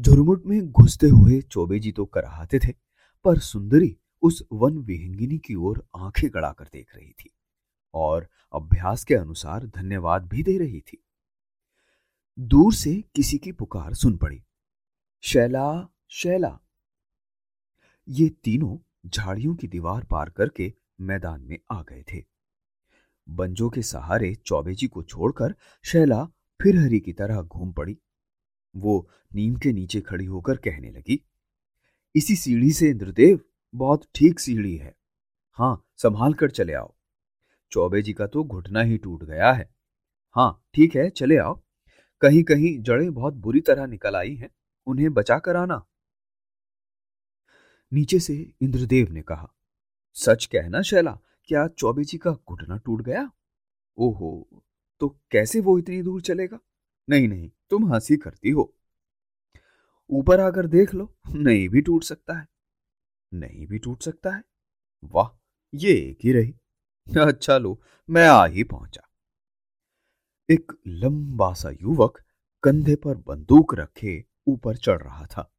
झुरमुट 0.00 0.46
में 0.46 0.70
घुसते 0.70 1.06
हुए 1.06 1.40
चौबे 1.40 1.78
जी 1.78 1.92
तो 1.92 2.06
कराहते 2.06 2.58
थे, 2.58 2.72
पर 3.24 3.38
सुंदरी 3.38 3.96
उस 4.22 4.42
वन 4.52 4.78
विहंगिनी 4.78 5.38
की 5.38 5.54
ओर 5.54 5.88
आँखें 5.96 6.30
गड़ाकर 6.34 6.64
देख 6.64 6.96
रही 6.96 7.12
थी। 7.12 7.34
और 7.94 8.28
अभ्यास 8.54 9.04
के 9.04 9.14
अनुसार 9.14 9.66
धन्यवाद 9.66 10.26
भी 10.26 10.42
दे 10.42 10.58
रही 10.58 10.80
थी। 10.80 11.02
दूर 12.38 12.74
से 12.74 13.04
किसी 13.14 13.38
की 13.38 13.52
पुकार 13.52 13.94
सुन 13.94 14.16
पड़ी। 14.16 14.42
शैला 15.20 15.88
शैला। 16.10 16.58
ये 18.08 18.28
तीनों 18.44 18.76
झाड़ियों 19.06 19.54
की 19.54 19.68
दीवार 19.68 20.04
पार 20.04 20.30
करके 20.30 20.72
मैदान 21.00 21.42
में 21.42 21.58
आ 21.70 21.82
गए 21.82 22.04
थे। 22.12 22.24
बंजो 23.28 23.68
के 23.70 23.82
सहारे 23.82 24.34
चौबे 24.34 24.74
जी 24.74 24.86
को 24.86 25.02
छोड़कर 25.02 25.54
शैला 25.84 26.24
फिर 26.60 26.76
हरी 26.76 27.00
की 27.00 27.12
तरह 27.12 27.42
घूम 27.42 27.72
पड़ी। 27.72 27.98
वो 28.76 29.08
नीम 29.34 29.56
के 29.56 29.72
नीचे 29.72 30.00
खड़ी 30.00 30.24
होकर 30.24 30.56
कहने 30.56 30.90
लगी, 30.90 31.20
इसी 32.14 32.36
सीढ़ी 32.36 32.72
से 32.72 32.90
इंद्रदेव, 32.90 33.40
बहुत 33.74 34.06
ठीक 34.14 34.40
सीढ़ी 34.40 34.76
है। 34.76 34.94
हाँ 35.52 35.84
संभाल 35.96 36.34
कर 36.34 36.50
चले 36.50 36.72
आओ। 36.72 36.94
चौबे 37.70 38.02
जी 38.02 38.12
का 38.12 38.26
तो 38.26 38.44
घुटना 38.44 38.80
ही 38.80 38.98
टूट 38.98 39.24
गया 39.24 39.52
है। 39.52 39.68
हाँ 40.36 40.64
ठीक 40.74 40.96
है, 40.96 41.08
चले 41.10 41.36
आओ। 41.36 41.60
कहीं 42.20 42.42
कहीं 42.44 42.78
जड़ें 42.82 43.12
बहुत 43.14 43.34
बुरी 43.34 43.60
तरह 43.60 43.86
निकल 43.86 44.16
आई 44.16 44.34
हैं, 44.34 44.50
उन्हें 44.86 45.12
बचा 45.14 45.38
कर 45.38 45.56
आना। 45.56 45.84
नीचे 47.92 48.18
से 48.18 48.34
इंद्रदेव 48.60 49.10
ने 49.10 49.22
कहा, 49.22 49.52
सच 50.14 50.44
कहना 50.44 50.82
शैला, 50.82 51.18
क्या 51.48 51.66
चौबे 51.68 52.04
जी 52.04 52.18
का 52.18 52.30
घुटना 52.30 52.76
टूट 52.76 53.02
गया? 53.02 53.30
ओहो 53.98 54.64
तो 55.00 55.08
कैसे 55.30 55.60
वो 55.60 55.78
इतनी 55.78 56.02
दूर 56.02 56.20
चलेगा? 56.20 56.58
नहीं 57.08 57.28
नहीं, 57.28 57.50
तुम 57.70 57.92
हँसी 57.94 58.16
करती 58.16 58.50
हो। 58.50 58.74
ऊपर 60.10 60.40
आकर 60.40 60.66
देख 60.66 60.94
लो, 60.94 61.14
नहीं 61.34 61.68
भी 61.68 61.80
टूट 61.80 62.04
सकता 62.04 62.38
है। 62.38 62.46
नहीं 63.34 63.66
भी 63.66 63.78
टूट 63.78 64.02
सकता 64.02 64.30
है। 64.30 64.42
वाह, 65.04 65.28
ये 65.74 65.92
एक 65.92 66.18
ही 66.24 66.32
रही। 66.32 66.54
अच्छा 67.08 67.58
लो, 67.58 67.82
मैं 68.10 68.28
आ 68.28 68.46
ही 68.46 68.64
पहुँचा। 68.64 69.00
एक 70.50 70.72
लंबा 70.86 71.52
सा 71.52 71.70
युवक 71.70 72.20
कंधे 72.62 72.96
पर 72.96 73.16
बंदूक 73.16 73.74
रखे 73.74 74.24
ऊपर 74.46 74.76
चढ़ 74.76 75.02
रहा 75.02 75.26
था। 75.26 75.54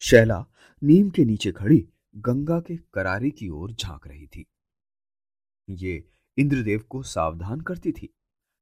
शैला 0.00 0.46
नीम 0.82 1.10
के 1.10 1.24
नीचे 1.24 1.52
खड़ी 1.52 1.88
गंगा 2.16 2.60
के 2.60 2.76
करारे 2.76 3.30
की 3.30 3.48
ओर 3.48 3.72
झाँक 3.72 4.06
रही 4.06 4.26
थी। 4.26 4.46
ये 5.70 6.08
इंद्रदेव 6.38 6.84
को 6.88 7.02
सावधान 7.02 7.60
करती 7.60 7.92
थी, 7.92 8.14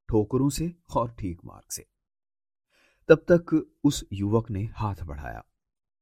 ठोकरों 0.09 0.51
से 0.51 0.75
और 0.97 1.11
ठीक 1.11 1.41
मार्ग 1.45 1.71
से। 1.71 1.87
तब 3.09 3.19
तक 3.19 3.71
उस 3.85 4.05
युवक 4.13 4.51
ने 4.51 4.65
हाथ 4.65 4.97
बढ़ाया। 5.05 5.45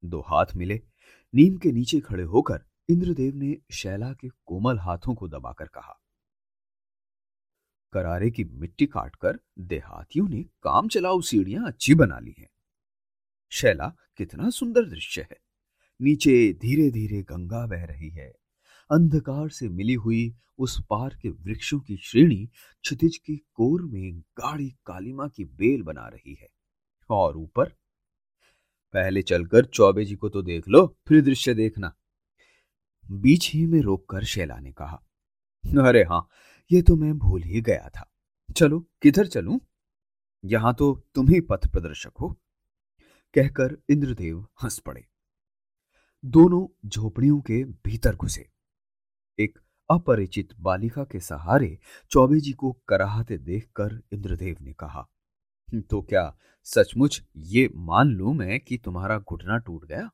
दो 0.04 0.20
हाथ 0.20 0.46
मिले, 0.56 0.82
नीम 1.34 1.56
के 1.56 1.72
नीचे 1.72 2.00
खड़े 2.00 2.22
होकर 2.22 2.64
इंद्रदेव 2.88 3.34
ने 3.34 3.56
शैला 3.72 4.12
के 4.12 4.28
कोमल 4.46 4.78
हाथों 4.78 5.14
को 5.14 5.28
दबाकर 5.28 5.66
कहा, 5.66 6.00
करारे 7.92 8.30
की 8.30 8.44
मिट्टी 8.44 8.86
काटकर 8.86 9.38
देहातियों 9.58 10.28
ने 10.28 10.42
काम 10.62 10.88
चलाऊ 10.88 11.20
सीढ़ियाँ 11.20 11.66
अच्छी 11.66 11.94
बना 11.94 12.18
ली 12.18 12.34
हैं। 12.38 12.48
शैला, 13.52 13.88
कितना 14.16 14.50
सुंदर 14.50 14.84
दृश्य 14.84 15.22
है। 15.22 15.36
नीचे 16.00 16.52
धीरे 16.52 16.90
धीरे 16.90 17.22
गंगा 17.22 17.66
बह 17.66 17.84
रही 17.84 18.10
है। 18.10 18.32
अंधकार 18.90 19.48
से 19.48 19.68
मिली 19.68 19.94
हुई 19.94 20.34
उस 20.58 20.80
पार 20.90 21.18
के 21.22 21.28
वृक्षों 21.28 21.80
की 21.80 21.96
श्रेणी 21.96 22.46
क्षितिज 22.84 23.16
की 23.16 23.36
कोर 23.36 23.82
में 23.82 24.20
गाढ़ी 24.20 24.68
कालिमा 24.86 25.28
की 25.28 25.44
बेल 25.44 25.82
बना 25.82 26.08
रही 26.08 26.34
है। 26.34 26.48
और 27.10 27.36
ऊपर, 27.36 27.68
पहले 28.94 29.22
चलकर 29.22 29.64
चौबे 29.64 30.04
जी 30.04 30.14
को 30.14 30.28
तो 30.28 30.42
देख 30.42 30.68
लो, 30.68 30.86
फिर 31.08 31.22
दृश्य 31.22 31.54
देखना। 31.54 31.94
बीच 33.10 33.50
ही 33.54 33.64
में 33.66 33.80
रोककर 33.80 34.24
शैला 34.24 34.58
ने 34.58 34.72
कहा, 34.72 35.00
अरे 35.64 36.02
हाँ 36.02 36.26
ये 36.70 36.82
तो 36.82 36.96
मैं 36.96 37.16
भूल 37.18 37.42
ही 37.42 37.60
गया 37.60 37.88
था। 37.88 38.10
चलो, 38.56 38.78
किधर 39.02 39.26
चलूँ? 39.26 39.58
यहाँ 40.44 40.74
तो 40.74 40.92
तुम 41.14 41.28
ही 41.28 41.40
पथ 41.40 41.66
प्रदर्शक 41.66 42.12
हो। 42.20 42.28
कहकर 43.34 43.76
इंद्रदेव 43.90 44.46
हंस 44.62 44.78
पड़े। 44.78 45.04
दोनों 46.24 46.88
झोपड़ियों 46.88 47.40
के 47.40 47.62
भीतर 47.64 48.16
घुसे। 48.16 48.46
एक 49.38 49.58
अपरिचित 49.90 50.52
बालिका 50.60 51.04
के 51.04 51.20
सहारे 51.20 51.78
चौबे 52.10 52.40
जी 52.40 52.52
को 52.52 52.72
कराहते 52.88 53.38
देखकर 53.38 54.00
इंद्रदेव 54.12 54.56
ने 54.60 54.72
कहा 54.72 55.06
तो 55.90 56.00
क्या 56.02 56.36
सचमुच 56.66 57.22
ये 57.36 57.68
मान 57.74 58.08
लू 58.08 58.32
मैं 58.32 58.58
कि 58.60 58.78
तुम्हारा 58.78 59.18
घुटना 59.18 59.58
टूट 59.58 59.84
गया? 59.84 60.10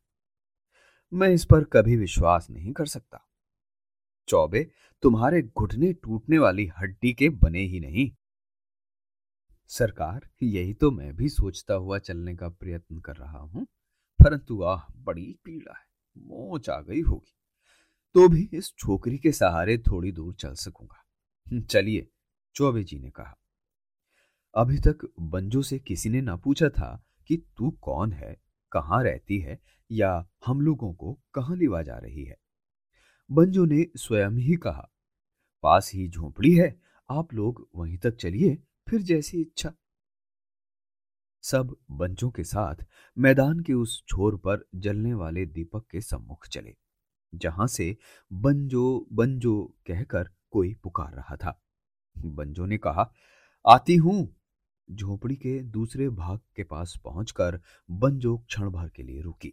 मैं 1.12 1.28
इस 1.28 1.44
पर 1.44 1.64
कभी 1.64 1.96
विश्वास 1.96 2.46
नहीं 2.50 2.72
कर 2.72 2.86
सकता। 2.86 3.26
चौबे, 4.28 4.70
तुम्हारे 5.02 5.42
घुटने 5.42 5.92
टूटने 5.92 6.38
वाली 6.38 6.66
हड्डी 6.78 7.12
के 7.12 7.28
बने 7.28 7.60
ही 7.60 7.80
नहीं। 7.80 8.10
सरकार, 9.70 10.28
यही 10.42 10.74
तो 10.74 10.90
मैं 10.90 11.16
भी 11.16 11.28
सोचता 11.28 11.74
हुआ 11.74 11.98
चलने 11.98 12.34
का 12.36 12.48
प्रयत्न 12.48 12.98
कर 12.98 13.16
रहा 13.16 13.38
हूँ, 13.38 13.66
परंतु 14.20 14.62
आह, 14.62 14.82
बड़ी 14.96 15.38
पीड़ा 15.44 15.78
है, 15.78 15.84
मोच 16.16 16.70
आ 16.70 16.80
गई 16.80 17.00
होगी। 17.00 17.36
तो 18.14 18.28
भी 18.28 18.48
इस 18.52 18.74
छोकरी 18.78 19.18
के 19.18 19.32
सहारे 19.32 19.78
थोड़ी 19.78 20.12
दूर 20.12 20.34
चल 20.34 20.54
सकूँगा। 20.54 21.04
चलिए, 21.60 22.08
चौबे 22.54 22.84
जी 22.84 22.98
ने 22.98 23.10
कहा। 23.10 23.36
अभी 24.54 24.78
तक 24.78 25.08
बंजो 25.20 25.62
से 25.62 25.78
किसी 25.78 26.08
ने 26.08 26.20
ना 26.20 26.36
पूछा 26.36 26.68
था 26.68 27.04
कि 27.26 27.36
तू 27.36 27.70
कौन 27.70 28.12
है, 28.12 28.36
कहाँ 28.72 29.02
रहती 29.04 29.38
है 29.38 29.60
या 29.90 30.28
हम 30.46 30.60
लोगों 30.60 30.92
को 30.94 31.18
कहाँ 31.34 31.56
लिवा 31.56 31.82
जा 31.82 31.96
रही 31.98 32.24
है? 32.24 32.36
बंजो 33.30 33.64
ने 33.64 33.86
स्वयं 33.96 34.30
ही 34.30 34.56
कहा, 34.56 34.90
पास 35.62 35.90
ही 35.94 36.08
झोपड़ी 36.08 36.54
है, 36.54 36.80
आप 37.10 37.34
लोग 37.34 37.68
वहीं 37.74 37.98
तक 37.98 38.16
चलिए, 38.16 38.62
फिर 38.88 39.02
जैसी 39.02 39.40
इच्छा। 39.40 39.72
सब 41.42 41.76
बंजों 41.90 42.30
के 42.30 42.44
साथ 42.44 42.74
मैदान 43.18 43.60
के 43.60 43.72
उस 43.72 44.02
छोर 44.08 44.36
पर 44.36 44.66
जलने 44.74 45.14
वाले 45.14 45.46
दीपक 45.46 45.86
के 45.90 46.00
सम्मुख 46.00 46.46
चले, 46.48 46.76
जहाँ 47.34 47.66
से 47.66 47.96
बंजो 48.32 49.06
बंजो 49.12 49.74
कहकर 49.86 50.30
कोई 50.50 50.74
पुकार 50.74 51.14
रहा 51.14 51.36
था। 51.36 51.60
बंजो 52.16 52.66
ने 52.66 52.78
कहा, 52.78 53.12
आती 53.66 53.96
हूँ। 53.96 54.36
झोपड़ी 54.90 55.34
के 55.36 55.58
दूसरे 55.62 56.08
भाग 56.08 56.40
के 56.56 56.64
पास 56.64 56.98
पहुंचकर 57.04 57.60
बंजो 57.90 58.36
क्षण 58.38 58.70
भर 58.70 58.88
के 58.88 59.02
लिए 59.02 59.20
रुकी। 59.20 59.52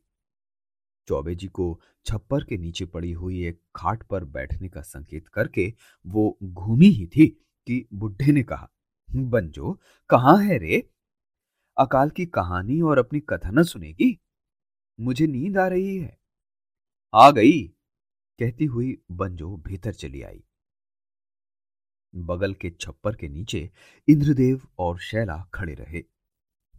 चौबे 1.08 1.36
जी 1.36 1.48
को 1.48 1.82
छप्पर 2.06 2.44
के 2.44 2.58
नीचे 2.58 2.86
पड़ी 2.86 3.12
हुई 3.12 3.46
एक 3.46 3.62
खाट 3.76 4.04
पर 4.04 4.24
बैठने 4.24 4.70
का 4.70 4.82
संकेत 4.82 5.28
करके 5.28 5.74
वो 6.06 6.38
घूमी 6.44 6.86
ही 6.86 7.08
थी 7.08 7.28
कि 7.68 7.88
बुढ़े 7.94 8.32
ने 8.32 8.44
कहा, 8.44 8.70
बंजो, 9.16 9.80
कहाँ 10.10 10.44
है 10.44 10.58
रे? 10.58 10.90
अकाल 11.78 12.10
की 12.10 12.26
कहानी 12.26 12.82
और 12.82 12.98
अपनी 12.98 13.20
कथा 13.20 13.50
न 13.50 13.64
सुनेगी? 13.64 14.20
मुझे 15.00 15.28
नींद 15.28 15.58
आ 15.58 15.68
रही 15.68 15.98
है। 15.98 16.20
आ 17.14 17.32
गई, 17.32 17.68
कहती 18.40 18.66
हुई 18.66 19.02
बंजो 19.12 19.58
भीतर 19.58 19.94
चली 19.94 20.22
आई। 20.22 20.44
बगल 22.16 22.54
के 22.54 22.70
छप्पर 22.70 23.16
के 23.16 23.30
नीचे 23.30 23.72
इंद्रदेव 24.08 24.62
और 24.80 25.00
शैला 25.00 25.50
खड़े 25.54 25.74
रहे। 25.74 26.04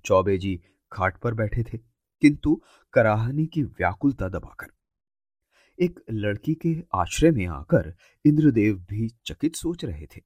चौबे 0.05 0.39
जी 0.39 0.61
खाट 0.93 1.19
पर 1.19 1.35
बैठे 1.35 1.63
थे। 1.63 1.98
किंतु 2.21 2.63
कराहनी 2.93 3.47
की 3.47 3.63
व्याकुलता 3.63 4.29
दबाकर। 4.29 4.67
एक 5.81 6.01
लड़की 6.11 6.55
के 6.55 6.77
आश्रय 6.95 7.31
में 7.31 7.47
आकर 7.47 7.95
इंद्रदेव 8.25 8.79
भी 8.79 9.09
चकित 9.27 9.57
सोच 9.57 9.85
रहे 9.85 10.07
थे। 10.07 10.21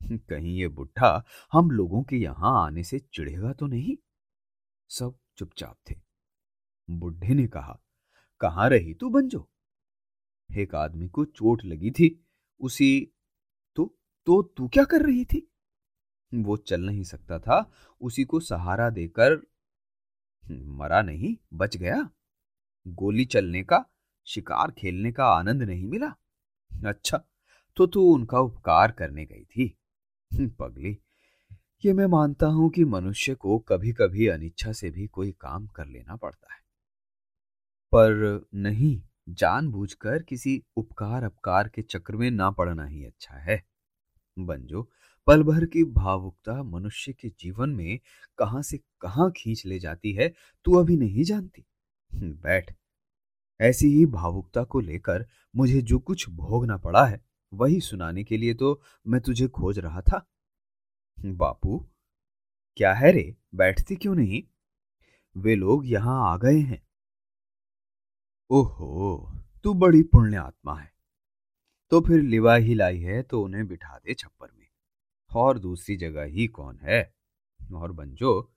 कहीं 0.00 0.56
ये 0.58 0.68
बुढ़ा 0.68 1.24
हम 1.52 1.70
लोगों 1.70 2.02
के 2.02 2.16
यहाँ 2.16 2.66
आने 2.66 2.84
से 2.84 2.98
चिढ़ेगा 2.98 3.52
तो 3.52 3.66
नहीं? 3.66 3.96
सब 4.88 5.18
चुपचाप 5.36 5.76
थे। 5.90 5.94
बुढ़े 6.90 7.34
ने 7.34 7.46
कहा, 7.46 7.80
कहाँ 8.40 8.68
रही 8.68 8.94
तू 8.94 9.10
बंजो? 9.10 9.48
एक 10.56 10.74
आदमी 10.74 11.08
को 11.08 11.24
चोट 11.24 11.64
लगी 11.64 11.90
थी। 11.90 12.26
उसी 12.60 13.12
तो 13.76 13.98
तो 14.26 14.42
तू 14.42 14.68
क्या 14.68 14.84
कर 14.84 15.02
रही 15.02 15.24
थी? 15.24 15.50
वो 16.34 16.56
चल 16.56 16.80
नहीं 16.80 17.02
सकता 17.04 17.38
था। 17.38 17.72
उसी 18.00 18.24
को 18.24 18.40
सहारा 18.40 18.90
देकर 18.90 19.36
मरा 20.50 21.02
नहीं, 21.02 21.36
बच 21.54 21.76
गया। 21.76 22.10
गोली 22.88 23.24
चलने 23.24 23.62
का, 23.62 23.84
शिकार 24.24 24.70
खेलने 24.70 25.12
का 25.12 25.26
आनंद 25.26 25.62
नहीं 25.62 25.86
मिला। 25.86 26.14
अच्छा 26.86 27.24
तो 27.76 27.86
तू 27.86 28.14
उनका 28.14 28.40
उपकार 28.40 28.92
करने 28.92 29.24
गई 29.24 29.44
थी। 29.44 29.78
पगली। 30.60 30.98
ये 31.84 31.92
मैं 31.92 32.06
मानता 32.06 32.46
हूँ 32.46 32.70
कि 32.70 32.84
मनुष्य 32.84 33.34
को 33.34 33.58
कभी 33.58 33.92
कभी 33.92 34.28
अनिच्छा 34.28 34.72
से 34.72 34.90
भी 34.90 35.06
कोई 35.06 35.32
काम 35.32 35.66
कर 35.66 35.86
लेना 35.86 36.16
पड़ता 36.16 36.54
है। 36.54 36.60
पर 37.94 38.46
नहीं, 38.54 39.02
जानबूझकर 39.28 40.22
किसी 40.22 40.62
उपकार 40.76 41.24
अपकार 41.24 41.68
के 41.68 41.82
चक्र 41.82 42.16
में 42.16 42.30
ना 42.30 42.50
पड़ना 42.50 42.84
ही 42.84 43.04
अच्छा 43.04 43.34
है। 43.34 43.64
बंजो 44.38 44.90
पल 45.26 45.42
भर 45.42 45.64
की 45.64 45.84
भावुकता 45.84 46.62
मनुष्य 46.62 47.12
के 47.12 47.28
जीवन 47.28 47.70
में 47.70 47.98
कहाँ 48.38 48.62
से 48.62 48.78
कहाँ 49.00 49.30
खींच 49.36 49.66
ले 49.66 49.78
जाती 49.78 50.12
है, 50.12 50.32
तू 50.64 50.74
अभी 50.74 50.96
नहीं 50.96 51.24
जानती। 51.24 51.64
बैठ। 52.14 52.74
ऐसी 53.60 53.86
ही 53.86 54.06
भावुकता 54.06 54.64
को 54.64 54.80
लेकर 54.80 55.26
मुझे 55.56 55.82
जो 55.82 55.98
कुछ 55.98 56.28
भोगना 56.28 56.76
पड़ा 56.76 57.04
है, 57.06 57.24
वही 57.52 57.80
सुनाने 57.80 58.24
के 58.24 58.36
लिए 58.36 58.54
तो 58.54 58.80
मैं 59.06 59.20
तुझे 59.20 59.48
खोज 59.48 59.78
रहा 59.78 60.00
था। 60.00 60.26
बापू, 61.18 61.78
क्या 62.76 62.92
है 62.94 63.12
रे, 63.12 63.36
बैठती 63.54 63.96
क्यों 63.96 64.14
नहीं? 64.14 64.42
वे 65.36 65.54
लोग 65.54 65.86
यहाँ 65.86 66.32
आ 66.32 66.36
गए 66.36 66.58
हैं। 66.58 66.82
ओहो, 68.50 69.32
तू 69.64 69.74
बड़ी 69.74 70.02
पुण्य 70.02 70.36
आत्मा 70.36 70.78
है। 70.78 70.92
तो 71.90 72.00
फिर 72.00 72.22
लिवा 72.22 72.54
ही 72.54 72.74
लाई 72.74 72.98
है 72.98 73.22
तो 73.22 73.42
उन्हें 73.42 73.66
बिठा 73.66 73.98
दे 73.98 74.14
छप्पर 74.14 74.50
में। 74.58 74.63
और 75.36 75.58
दूसरी 75.58 75.96
जगह 75.96 76.22
ही 76.22 76.46
कौन 76.46 76.78
है? 76.78 77.14
और 77.74 77.92
बंजो, 77.92 78.54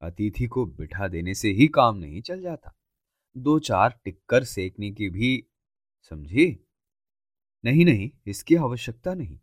अतिथि 0.00 0.46
को 0.46 0.66
बिठा 0.66 1.08
देने 1.08 1.34
से 1.34 1.50
ही 1.50 1.68
काम 1.68 1.96
नहीं 1.96 2.22
चल 2.22 2.42
जाता। 2.42 2.78
दो 3.36 3.58
चार 3.58 4.00
टिक्कर 4.04 4.44
सेकने 4.44 4.90
की 4.90 5.08
भी, 5.08 5.46
समझी? 6.02 6.68
नहीं 7.64 7.84
नहीं, 7.84 8.10
इसकी 8.26 8.54
आवश्यकता 8.54 9.14
नहीं। 9.14 9.38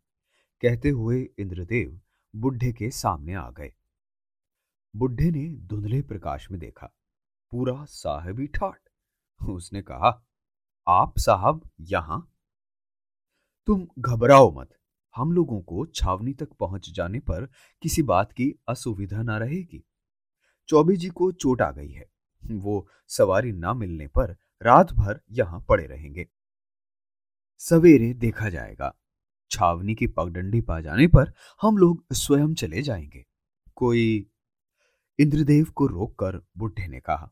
कहते 0.62 0.90
हुए 0.90 1.30
इंद्रदेव 1.40 2.02
बुढ़े 2.36 2.74
के 2.74 2.90
सामने 2.90 3.34
आ 3.34 3.52
गए। 3.52 3.74
बुढ़े 4.96 5.32
ने 5.32 5.50
धुंधले 5.50 6.02
प्रकाश 6.02 6.52
में 6.52 6.60
देखा। 6.60 6.96
पूरा 7.52 7.86
साहबी 7.86 8.48
ठाट। 8.48 8.90
उसने 9.50 9.82
कहा, 9.82 10.28
आप 10.88 11.14
साहब 11.18 11.70
यहाँ? 11.82 12.34
तुम 13.68 13.88
घबराओ 14.00 14.52
मत। 14.52 14.76
हम 15.16 15.32
लोगों 15.32 15.62
को 15.62 15.86
छावनी 15.86 16.34
तक 16.34 16.50
पहुँच 16.54 16.90
जाने 16.90 17.20
पर 17.20 17.50
किसी 17.82 18.02
बात 18.02 18.32
की 18.32 18.60
असुविधा 18.70 19.22
ना 19.24 19.38
रहेगी। 19.38 19.84
चौबे 20.68 20.96
जी 20.96 21.10
को 21.10 21.32
चोट 21.32 21.62
आ 21.62 21.72
गई 21.72 21.90
है। 21.90 22.10
वो 22.52 22.88
सवारी 23.08 23.52
ना 23.52 23.74
मिलने 23.74 24.08
पर 24.08 24.36
रात 24.62 24.94
भर 24.94 25.22
यहाँ 25.32 25.66
पड़े 25.70 25.88
रहेंगे। 25.88 26.28
सवेरे 27.58 28.14
देखा 28.14 28.50
जाएगा। 28.50 28.96
छावनी 29.52 29.96
की 29.96 30.08
पगडंडी 30.08 30.62
पा 30.62 30.82
जाने 30.82 31.08
पर 31.08 31.34
हम 31.62 31.78
लोग 31.78 32.06
स्वयं 32.14 32.54
चले 32.54 32.82
जाएँगे। 32.82 33.26
कोई 33.76 34.30
इंद्रदेव 35.20 35.66
को 35.66 35.88
रोककर 35.88 36.42
बुढ़े 36.58 36.88
ने 36.88 37.00
कहा 37.00 37.32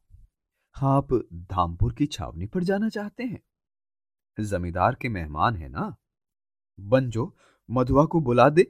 आप 0.81 1.13
धामपुर 1.33 1.93
की 1.93 2.05
छावनी 2.05 2.45
पर 2.45 2.63
जाना 2.63 2.89
चाहते 2.89 3.23
हैं? 3.23 3.41
जमींदार 4.43 4.95
के 4.95 5.09
मेहमान 5.09 5.55
है 5.55 5.69
ना? 5.69 5.95
बंजो 6.79 7.37
मधुआ 7.69 8.05
को 8.05 8.19
बुला 8.19 8.49
दे। 8.49 8.67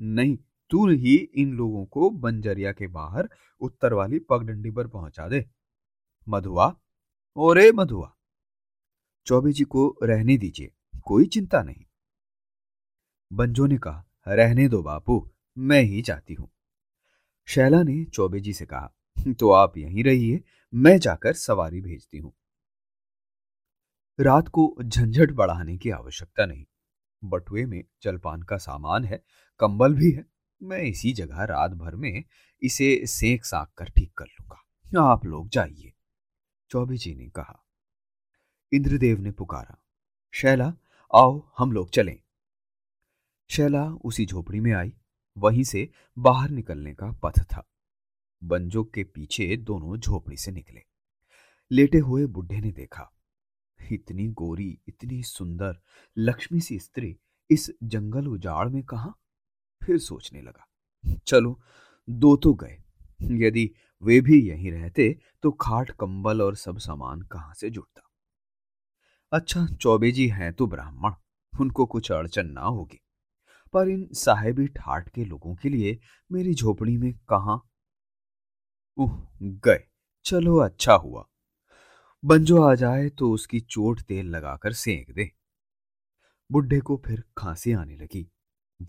नहीं, 0.00 0.36
तू 0.70 0.88
ही 0.88 1.16
इन 1.16 1.52
लोगों 1.52 1.84
को 1.86 2.10
बंजरिया 2.10 2.72
के 2.72 2.86
बाहर 2.88 3.28
उत्तर 3.60 3.92
वाली 3.92 4.18
पगडंडी 4.20 4.70
पर 4.70 4.86
पहुँचा 4.86 5.28
दे। 5.28 5.44
मधुआ, 6.26 6.74
ओरे 7.36 7.70
मधुआ, 7.72 8.12
चौबे 9.26 9.52
जी 9.52 9.64
को 9.64 9.88
रहने 10.02 10.36
दीजिए, 10.36 10.72
कोई 11.04 11.26
चिंता 11.26 11.62
नहीं। 11.62 11.84
बंजो 13.30 13.66
ने 13.66 13.78
कहा, 13.78 14.04
रहने 14.26 14.68
दो 14.68 14.82
बापू, 14.82 15.28
मैं 15.56 15.82
ही 15.82 16.02
चाहती 16.02 16.34
हूँ। 16.34 16.50
शैला 17.48 17.82
ने 17.82 18.04
चौबे 18.04 18.40
जी 18.40 18.52
से 18.52 18.66
कहा 18.66 18.92
तो 19.30 19.50
आप 19.50 19.76
यहीं 19.78 20.04
रहिए, 20.04 20.42
मैं 20.72 20.98
जाकर 20.98 21.32
सवारी 21.34 21.80
भेजती 21.80 22.18
हूँ। 22.18 22.32
रात 24.18 24.48
को 24.48 24.74
झंझट 24.82 25.32
बढ़ाने 25.32 25.76
की 25.76 25.90
आवश्यकता 25.90 26.46
नहीं। 26.46 26.64
बटुए 27.24 27.64
में 27.64 27.82
जलपान 28.02 28.42
का 28.42 28.56
सामान 28.56 29.04
है, 29.04 29.22
कंबल 29.60 29.94
भी 29.94 30.10
है। 30.10 30.24
मैं 30.62 30.82
इसी 30.82 31.12
जगह 31.12 31.44
रात 31.44 31.70
भर 31.70 31.94
में 31.94 32.24
इसे 32.62 33.06
सेक 33.06 33.44
साक 33.44 33.72
कर 33.78 33.88
ठीक 33.88 34.12
कर 34.18 34.24
लूँगा। 34.24 35.10
आप 35.12 35.24
लोग 35.24 35.48
जाइए, 35.48 35.92
चौबे 36.70 36.96
जी 36.96 37.14
ने 37.14 37.28
कहा। 37.28 37.62
इंद्रदेव 38.72 39.20
ने 39.20 39.30
पुकारा, 39.30 39.78
शैला, 40.34 40.72
आओ 41.14 41.52
हम 41.58 41.72
लोग 41.72 41.90
चलें। 41.90 42.18
शैला 43.50 43.84
उसी 44.04 44.26
झोपड़ी 44.26 44.60
में 44.60 44.72
आई, 44.72 44.92
वहीं 45.36 45.64
से 45.64 45.88
बाहर 46.18 46.50
निकलने 46.50 46.94
का 46.94 47.10
पथ 47.12 47.42
था। 47.42 47.66
बंजो 48.42 48.84
के 48.84 49.04
पीछे 49.04 49.56
दोनों 49.56 49.96
झोपड़ी 49.96 50.36
से 50.36 50.52
निकले। 50.52 50.82
लेटे 51.70 51.98
हुए 51.98 52.26
बुढ़े 52.26 52.60
ने 52.60 52.72
देखा 52.72 53.10
इतनी 53.80 54.26
गोरी, 54.28 54.78
इतनी 54.88 55.22
सुंदर, 55.22 55.76
लक्ष्मी 56.16 56.60
सी 56.60 56.78
स्त्री 56.78 57.16
इस 57.50 57.70
जंगल 57.82 58.26
उजाड़ 58.26 58.68
में 58.68 58.82
कहा? 58.82 59.12
फिर 59.82 59.98
सोचने 59.98 60.42
लगा, 60.42 60.66
चलो, 61.26 61.60
दो 62.08 62.36
तो 62.36 62.54
गए। 62.54 62.76
यदि 63.22 63.70
वे 64.02 64.20
भी 64.20 64.40
यहीं 64.40 64.72
रहते 64.72 65.18
तो 65.42 65.50
खाट, 65.50 65.90
कंबल 65.90 66.42
और 66.42 66.56
सब 66.56 66.78
सामान 66.78 67.22
कहाँ 67.22 67.54
से 67.54 67.70
जुटता? 67.70 68.02
अच्छा 69.32 69.66
चौबे 69.66 70.10
जी 70.12 70.26
हैं 70.28 70.52
तो 70.52 70.66
ब्राह्मण, 70.66 71.12
उनको 71.52 71.86
कुछ 71.86 72.10
अड़चन 72.12 72.46
ना 72.46 72.60
होगी। 72.60 73.00
पर 73.72 73.88
इन 73.88 74.08
साहेबी 74.12 74.66
ठाट 74.66 75.08
के 75.08 75.24
लोगों 75.24 75.54
के 75.54 75.68
लिए 75.68 75.98
मेरी 76.32 76.54
झोपड़ी 76.54 76.96
में 76.96 77.12
कहा? 77.12 77.58
गए, 79.40 79.82
चलो 80.24 80.56
अच्छा 80.56 80.94
हुआ। 80.94 81.26
बंजो 82.24 82.62
आ 82.62 82.74
जाए 82.74 83.08
तो 83.08 83.30
उसकी 83.32 83.60
चोट 83.60 84.00
तेल 84.00 84.26
लगाकर 84.26 84.72
सेंक 84.72 85.10
दे। 85.10 85.30
बुढ़े 86.50 86.78
को 86.80 87.02
फिर 87.06 87.22
खांसी 87.38 87.72
आने 87.72 87.96
लगी। 87.96 88.30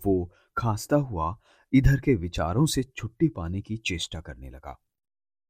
वो 0.04 0.32
खांसता 0.56 0.96
हुआ 0.96 1.36
इधर 1.72 2.00
के 2.00 2.14
विचारों 2.14 2.66
से 2.66 2.82
छुट्टी 2.82 3.28
पाने 3.28 3.60
की 3.60 3.76
चेष्टा 3.76 4.20
करने 4.20 4.50
लगा। 4.50 4.76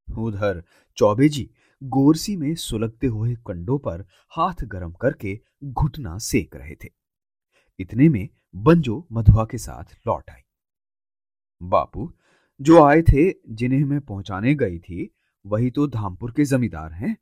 उधर 0.08 0.62
चौबे 0.96 1.28
जी 1.28 1.50
गोरसी 1.82 2.36
में 2.36 2.54
सुलगते 2.54 3.06
हुए 3.06 3.34
कंडों 3.34 3.78
पर 3.78 4.04
हाथ 4.28 4.64
गरम 4.64 4.92
करके 4.92 5.38
घुटना 5.64 6.18
सेक 6.18 6.56
रहे 6.56 6.74
थे। 6.74 6.88
इतने 7.78 8.08
में 8.08 8.28
बंजो 8.56 9.06
मधुआ 9.12 9.44
के 9.44 9.58
साथ 9.58 9.84
लौट 10.06 10.30
आई। 10.30 10.42
बापू, 11.62 12.12
जो 12.60 12.82
आए 12.84 13.02
थे, 13.02 13.30
जिन्हें 13.48 13.84
मैं 13.84 14.00
पहुँचाने 14.00 14.54
गई 14.54 14.78
थी, 14.78 15.10
वही 15.46 15.70
तो 15.70 15.86
धामपुर 15.86 16.32
के 16.32 16.44
जमींदार 16.44 16.92
हैं। 16.92 17.16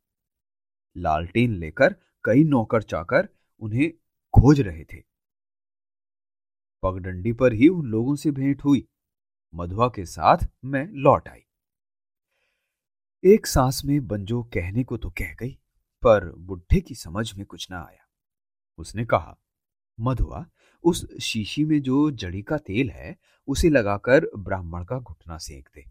लालटेन 0.96 1.54
लेकर 1.54 1.96
कई 2.24 2.44
नौकर 2.44 2.82
चाकर 2.82 3.28
उन्हें 3.60 3.90
खोज 4.34 4.60
रहे 4.60 4.84
थे। 4.84 5.02
पगडंडी 6.82 7.32
पर 7.32 7.52
ही 7.52 7.68
उन 7.68 7.86
लोगों 7.86 8.16
से 8.16 8.30
भेंट 8.30 8.64
हुई। 8.64 8.88
मधुआ 9.54 9.88
के 9.88 10.04
साथ 10.06 10.38
मैं 10.64 10.88
लौट 10.92 11.28
आई। 11.28 11.40
एक 13.24 13.46
सांस 13.46 13.82
में 13.84 14.06
बंजो 14.06 14.42
कहने 14.42 14.84
को 14.84 14.96
तो 14.96 15.10
कह 15.10 15.34
गई, 15.34 15.52
पर 16.02 16.32
बुढ़े 16.32 16.80
की 16.80 16.94
समझ 16.94 17.34
में 17.34 17.46
कुछ 17.46 17.70
ना 17.70 17.78
आया। 17.78 18.08
उसने 18.78 19.04
कहा, 19.04 19.38
मधुआ, 20.00 20.46
उस 20.84 21.18
शीशी 21.18 21.64
में 21.64 21.82
जो 21.82 22.10
जड़ी 22.10 22.42
का 22.42 22.58
तेल 22.58 22.90
है, 22.90 23.16
उसे 23.46 23.68
लगाकर 23.68 24.30
ब्राह्मण 24.38 24.84
का 24.84 24.98
घुटना 24.98 25.38
सेक 25.38 25.68
दे। 25.74 25.84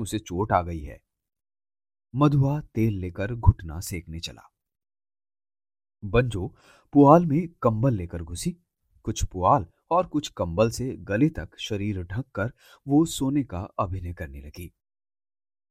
उसे 0.00 0.18
चोट 0.18 0.52
आ 0.52 0.62
गई 0.62 0.80
है। 0.80 1.00
मधुआ 2.14 2.60
तेल 2.60 2.94
लेकर 2.94 3.34
घुटना 3.34 3.80
सेकने 3.80 4.20
चला। 4.20 4.52
बंजो 6.04 6.56
पुआल 6.92 7.26
में 7.26 7.48
कंबल 7.62 7.94
लेकर 7.94 8.22
घुसी। 8.22 8.56
कुछ 9.02 9.24
पुआल 9.24 9.66
और 9.90 10.06
कुछ 10.06 10.28
कंबल 10.28 10.70
से 10.70 10.96
गले 10.96 11.28
तक 11.28 11.48
शरीर 11.58 12.02
ढककर 12.02 12.52
वो 12.88 13.04
सोने 13.04 13.44
का 13.44 13.60
अभिनय 13.78 14.12
करने 14.12 14.40
लगी। 14.40 14.74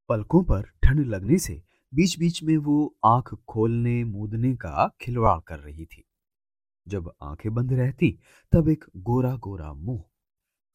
पलकों 0.09 0.43
पर 0.43 0.61
ठंड 0.83 1.05
लगने 1.05 1.37
से 1.37 1.63
बीच 1.93 2.19
बीच 2.19 2.43
में 2.43 2.57
वो 2.57 2.97
आँख 3.05 3.33
खोलने 3.47 4.03
मूदने 4.03 4.55
का 4.55 4.91
खिलवाड़ 5.01 5.39
कर 5.47 5.59
रही 5.59 5.85
थी। 5.85 6.03
जब 6.87 7.11
आँखें 7.23 7.53
बंद 7.53 7.73
रहती, 7.73 8.19
तब 8.51 8.69
एक 8.69 8.85
गोरा 8.97 9.35
गोरा 9.35 9.73
मुँह 9.73 10.03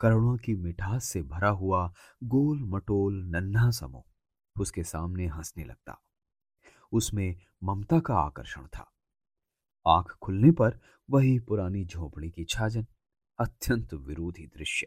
करुणा 0.00 0.36
की 0.36 0.54
मिठास 0.54 1.04
से 1.04 1.22
भरा 1.22 1.50
हुआ 1.50 1.92
गोल 2.24 2.62
मटोल 2.62 3.22
नन्हा 3.24 3.70
समूह 3.70 4.04
उसके 4.60 4.84
सामने 4.84 5.26
हंसने 5.26 5.64
लगता। 5.64 6.02
उसमें 6.92 7.36
ममता 7.64 8.00
का 8.00 8.14
आकर्षण 8.14 8.66
था। 8.66 8.92
आँख 9.86 10.16
खुलने 10.22 10.50
पर 10.50 10.80
वही 11.10 11.38
पुरानी 11.38 11.84
झोपड़ी 11.84 12.30
की 12.30 12.44
छाजन, 12.44 12.86
अत्यंत 13.38 13.94
विरोधी 13.94 14.46
दृश्य। 14.46 14.86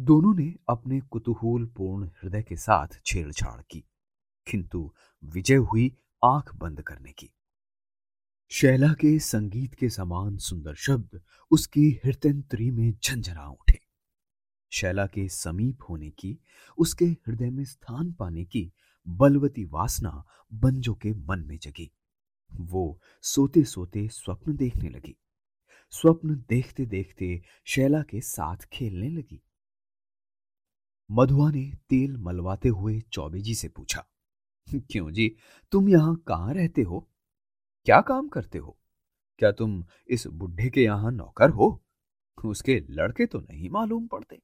दोनों 0.00 0.34
ने 0.34 0.54
अपने 0.68 1.00
कुतूहलपूर्ण 1.00 2.06
हृदय 2.06 2.42
के 2.42 2.56
साथ 2.56 3.00
छेड़छाड़ 3.04 3.62
की, 3.62 3.84
किंतु 4.46 4.94
विजय 5.24 5.54
हुई 5.54 5.96
आँख 6.24 6.54
बंद 6.54 6.82
करने 6.82 7.12
की। 7.12 7.30
शैला 8.50 8.92
के 8.92 9.18
संगीत 9.18 9.74
के 9.74 9.90
समान 9.90 10.36
सुंदर 10.36 10.74
शब्द 10.74 11.20
उसकी 11.50 12.00
हृदयंत्री 12.04 12.70
में 12.70 12.92
झंझरा 13.04 13.48
उठे। 13.48 13.85
शैला 14.72 15.06
के 15.06 15.28
समीप 15.28 15.82
होने 15.88 16.10
की, 16.10 16.38
उसके 16.78 17.04
हृदय 17.04 17.50
में 17.50 17.64
स्थान 17.64 18.12
पाने 18.12 18.44
की 18.44 18.70
बलवती 19.06 19.64
वासना 19.64 20.24
बंजो 20.54 20.94
के 20.94 21.12
मन 21.12 21.44
में 21.46 21.58
जगी। 21.58 21.90
वो 22.50 23.00
सोते 23.24 23.62
सोते 23.64 24.06
स्वप्न 24.08 24.56
देखने 24.56 24.88
लगी। 24.88 25.16
स्वप्न 25.92 26.34
देखते 26.48 26.86
देखते 26.86 27.40
शैला 27.64 28.02
के 28.02 28.20
साथ 28.20 28.64
खेलने 28.72 29.08
लगी। 29.08 29.40
मधुआ 31.10 31.50
ने 31.50 31.70
तेल 31.88 32.16
मलवाते 32.16 32.68
हुए 32.68 32.98
चौबे 33.12 33.40
जी 33.40 33.54
से 33.54 33.68
पूछा, 33.68 34.04
क्यों 34.66 35.10
जी, 35.10 35.28
तुम 35.72 35.88
यहाँ 35.88 36.14
कहाँ 36.28 36.54
रहते 36.54 36.82
हो? 36.82 37.08
क्या 37.86 38.00
काम 38.00 38.28
करते 38.28 38.58
हो? 38.58 38.76
क्या 39.38 39.50
तुम 39.52 39.84
इस 40.08 40.26
बुढ़े 40.26 40.68
के 40.70 40.82
यहाँ 40.82 41.12
नौकर 41.12 41.50
हो? 41.50 41.82
उसके 42.38 42.78
लड़के 42.90 43.26
तो 43.26 43.40
नहीं 43.40 43.68
मालूम 43.70 44.06
पड़ते। 44.06 44.40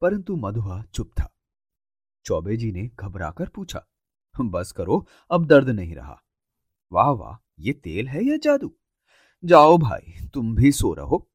परंतु 0.00 0.36
मधुआ 0.36 0.82
चुप 0.82 1.10
था। 1.20 1.34
चौबे 2.24 2.56
जी 2.56 2.72
ने 2.72 2.90
घबराकर 3.00 3.48
पूछा, 3.48 3.86
बस 4.40 4.72
करो, 4.72 5.06
अब 5.30 5.46
दर्द 5.46 5.68
नहीं 5.68 5.94
रहा। 5.94 6.22
वाह 6.92 7.10
वाह, 7.10 7.52
ये 7.58 7.72
तेल 7.72 8.08
है 8.08 8.24
या 8.24 8.36
जादू? 8.36 8.76
जाओ 9.44 9.78
भाई, 9.78 10.28
तुम 10.34 10.54
भी 10.54 10.72
सो 10.72 10.94
रहो। 10.94 11.30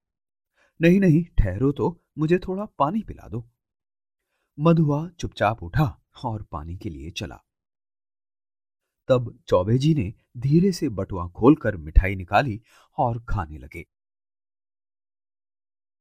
नहीं 0.81 0.99
नहीं, 0.99 1.23
ठहरो 1.23 1.71
तो 1.71 2.03
मुझे 2.17 2.39
थोड़ा 2.39 2.65
पानी 2.65 3.01
पिला 3.01 3.27
दो। 3.27 3.49
मधुआ 4.59 5.09
चुपचाप 5.09 5.63
उठा 5.63 6.01
और 6.25 6.43
पानी 6.43 6.77
के 6.77 6.89
लिए 6.89 7.11
चला। 7.11 7.39
तब 9.07 9.39
चौबे 9.47 9.77
जी 9.77 9.93
ने 9.93 10.13
धीरे 10.37 10.71
से 10.71 10.89
बटुआ 10.89 11.27
खोलकर 11.27 11.77
मिठाई 11.77 12.15
निकाली 12.15 12.61
और 12.97 13.25
खाने 13.29 13.57
लगे। 13.57 13.85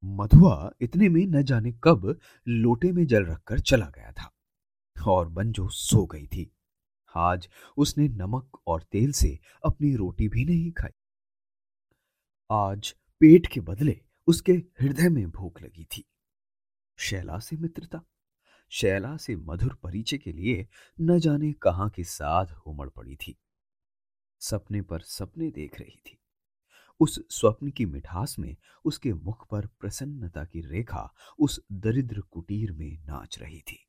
मधुआ 0.05 0.71
इतने 0.81 1.09
में 1.09 1.25
न 1.27 1.43
जाने 1.43 1.71
कब 1.83 2.19
लोटे 2.47 2.91
में 2.91 3.05
जल 3.07 3.25
रखकर 3.25 3.59
चला 3.59 3.85
गया 3.85 4.11
था 4.11 4.31
और 5.07 5.27
बंजो 5.27 5.67
सो 5.67 6.05
गई 6.05 6.27
थी। 6.27 6.51
आज 7.15 7.49
उसने 7.77 8.07
नमक 8.07 8.57
और 8.67 8.83
तेल 8.83 9.11
से 9.11 9.39
अपनी 9.65 9.95
रोटी 9.95 10.27
भी 10.29 10.45
नहीं 10.45 10.71
खाई। 10.71 10.91
आज 12.51 12.95
पेट 13.19 13.47
के 13.47 13.61
बदले 13.61 13.99
उसके 14.27 14.53
हृदय 14.81 15.09
में 15.09 15.29
भूख 15.31 15.61
लगी 15.61 15.83
थी। 15.83 16.03
शैला 16.97 17.39
से 17.39 17.57
मित्रता, 17.57 18.01
शैला 18.71 19.15
से 19.17 19.35
मधुर 19.35 19.73
परिचय 19.73 20.17
के 20.17 20.31
लिए 20.31 20.67
न 21.01 21.19
जाने 21.19 21.53
कहाँ 21.53 21.89
की 21.89 22.03
साध 22.03 22.55
उमड़ 22.65 22.89
पड़ी 22.89 23.15
थी। 23.15 23.37
सपने 24.39 24.81
पर 24.81 25.01
सपने 25.01 25.49
देख 25.51 25.79
रही 25.79 25.99
थी। 26.05 26.17
उस 26.99 27.19
स्वप्न 27.29 27.69
की 27.69 27.85
मिठास 27.85 28.35
में 28.39 28.55
उसके 28.85 29.13
मुख 29.13 29.47
पर 29.51 29.65
प्रसन्नता 29.65 30.43
की 30.43 30.61
रेखा 30.61 31.13
उस 31.39 31.59
दरिद्र 31.71 32.21
कुटीर 32.21 32.71
में 32.71 32.97
नाच 33.05 33.39
रही 33.39 33.59
थी। 33.59 33.85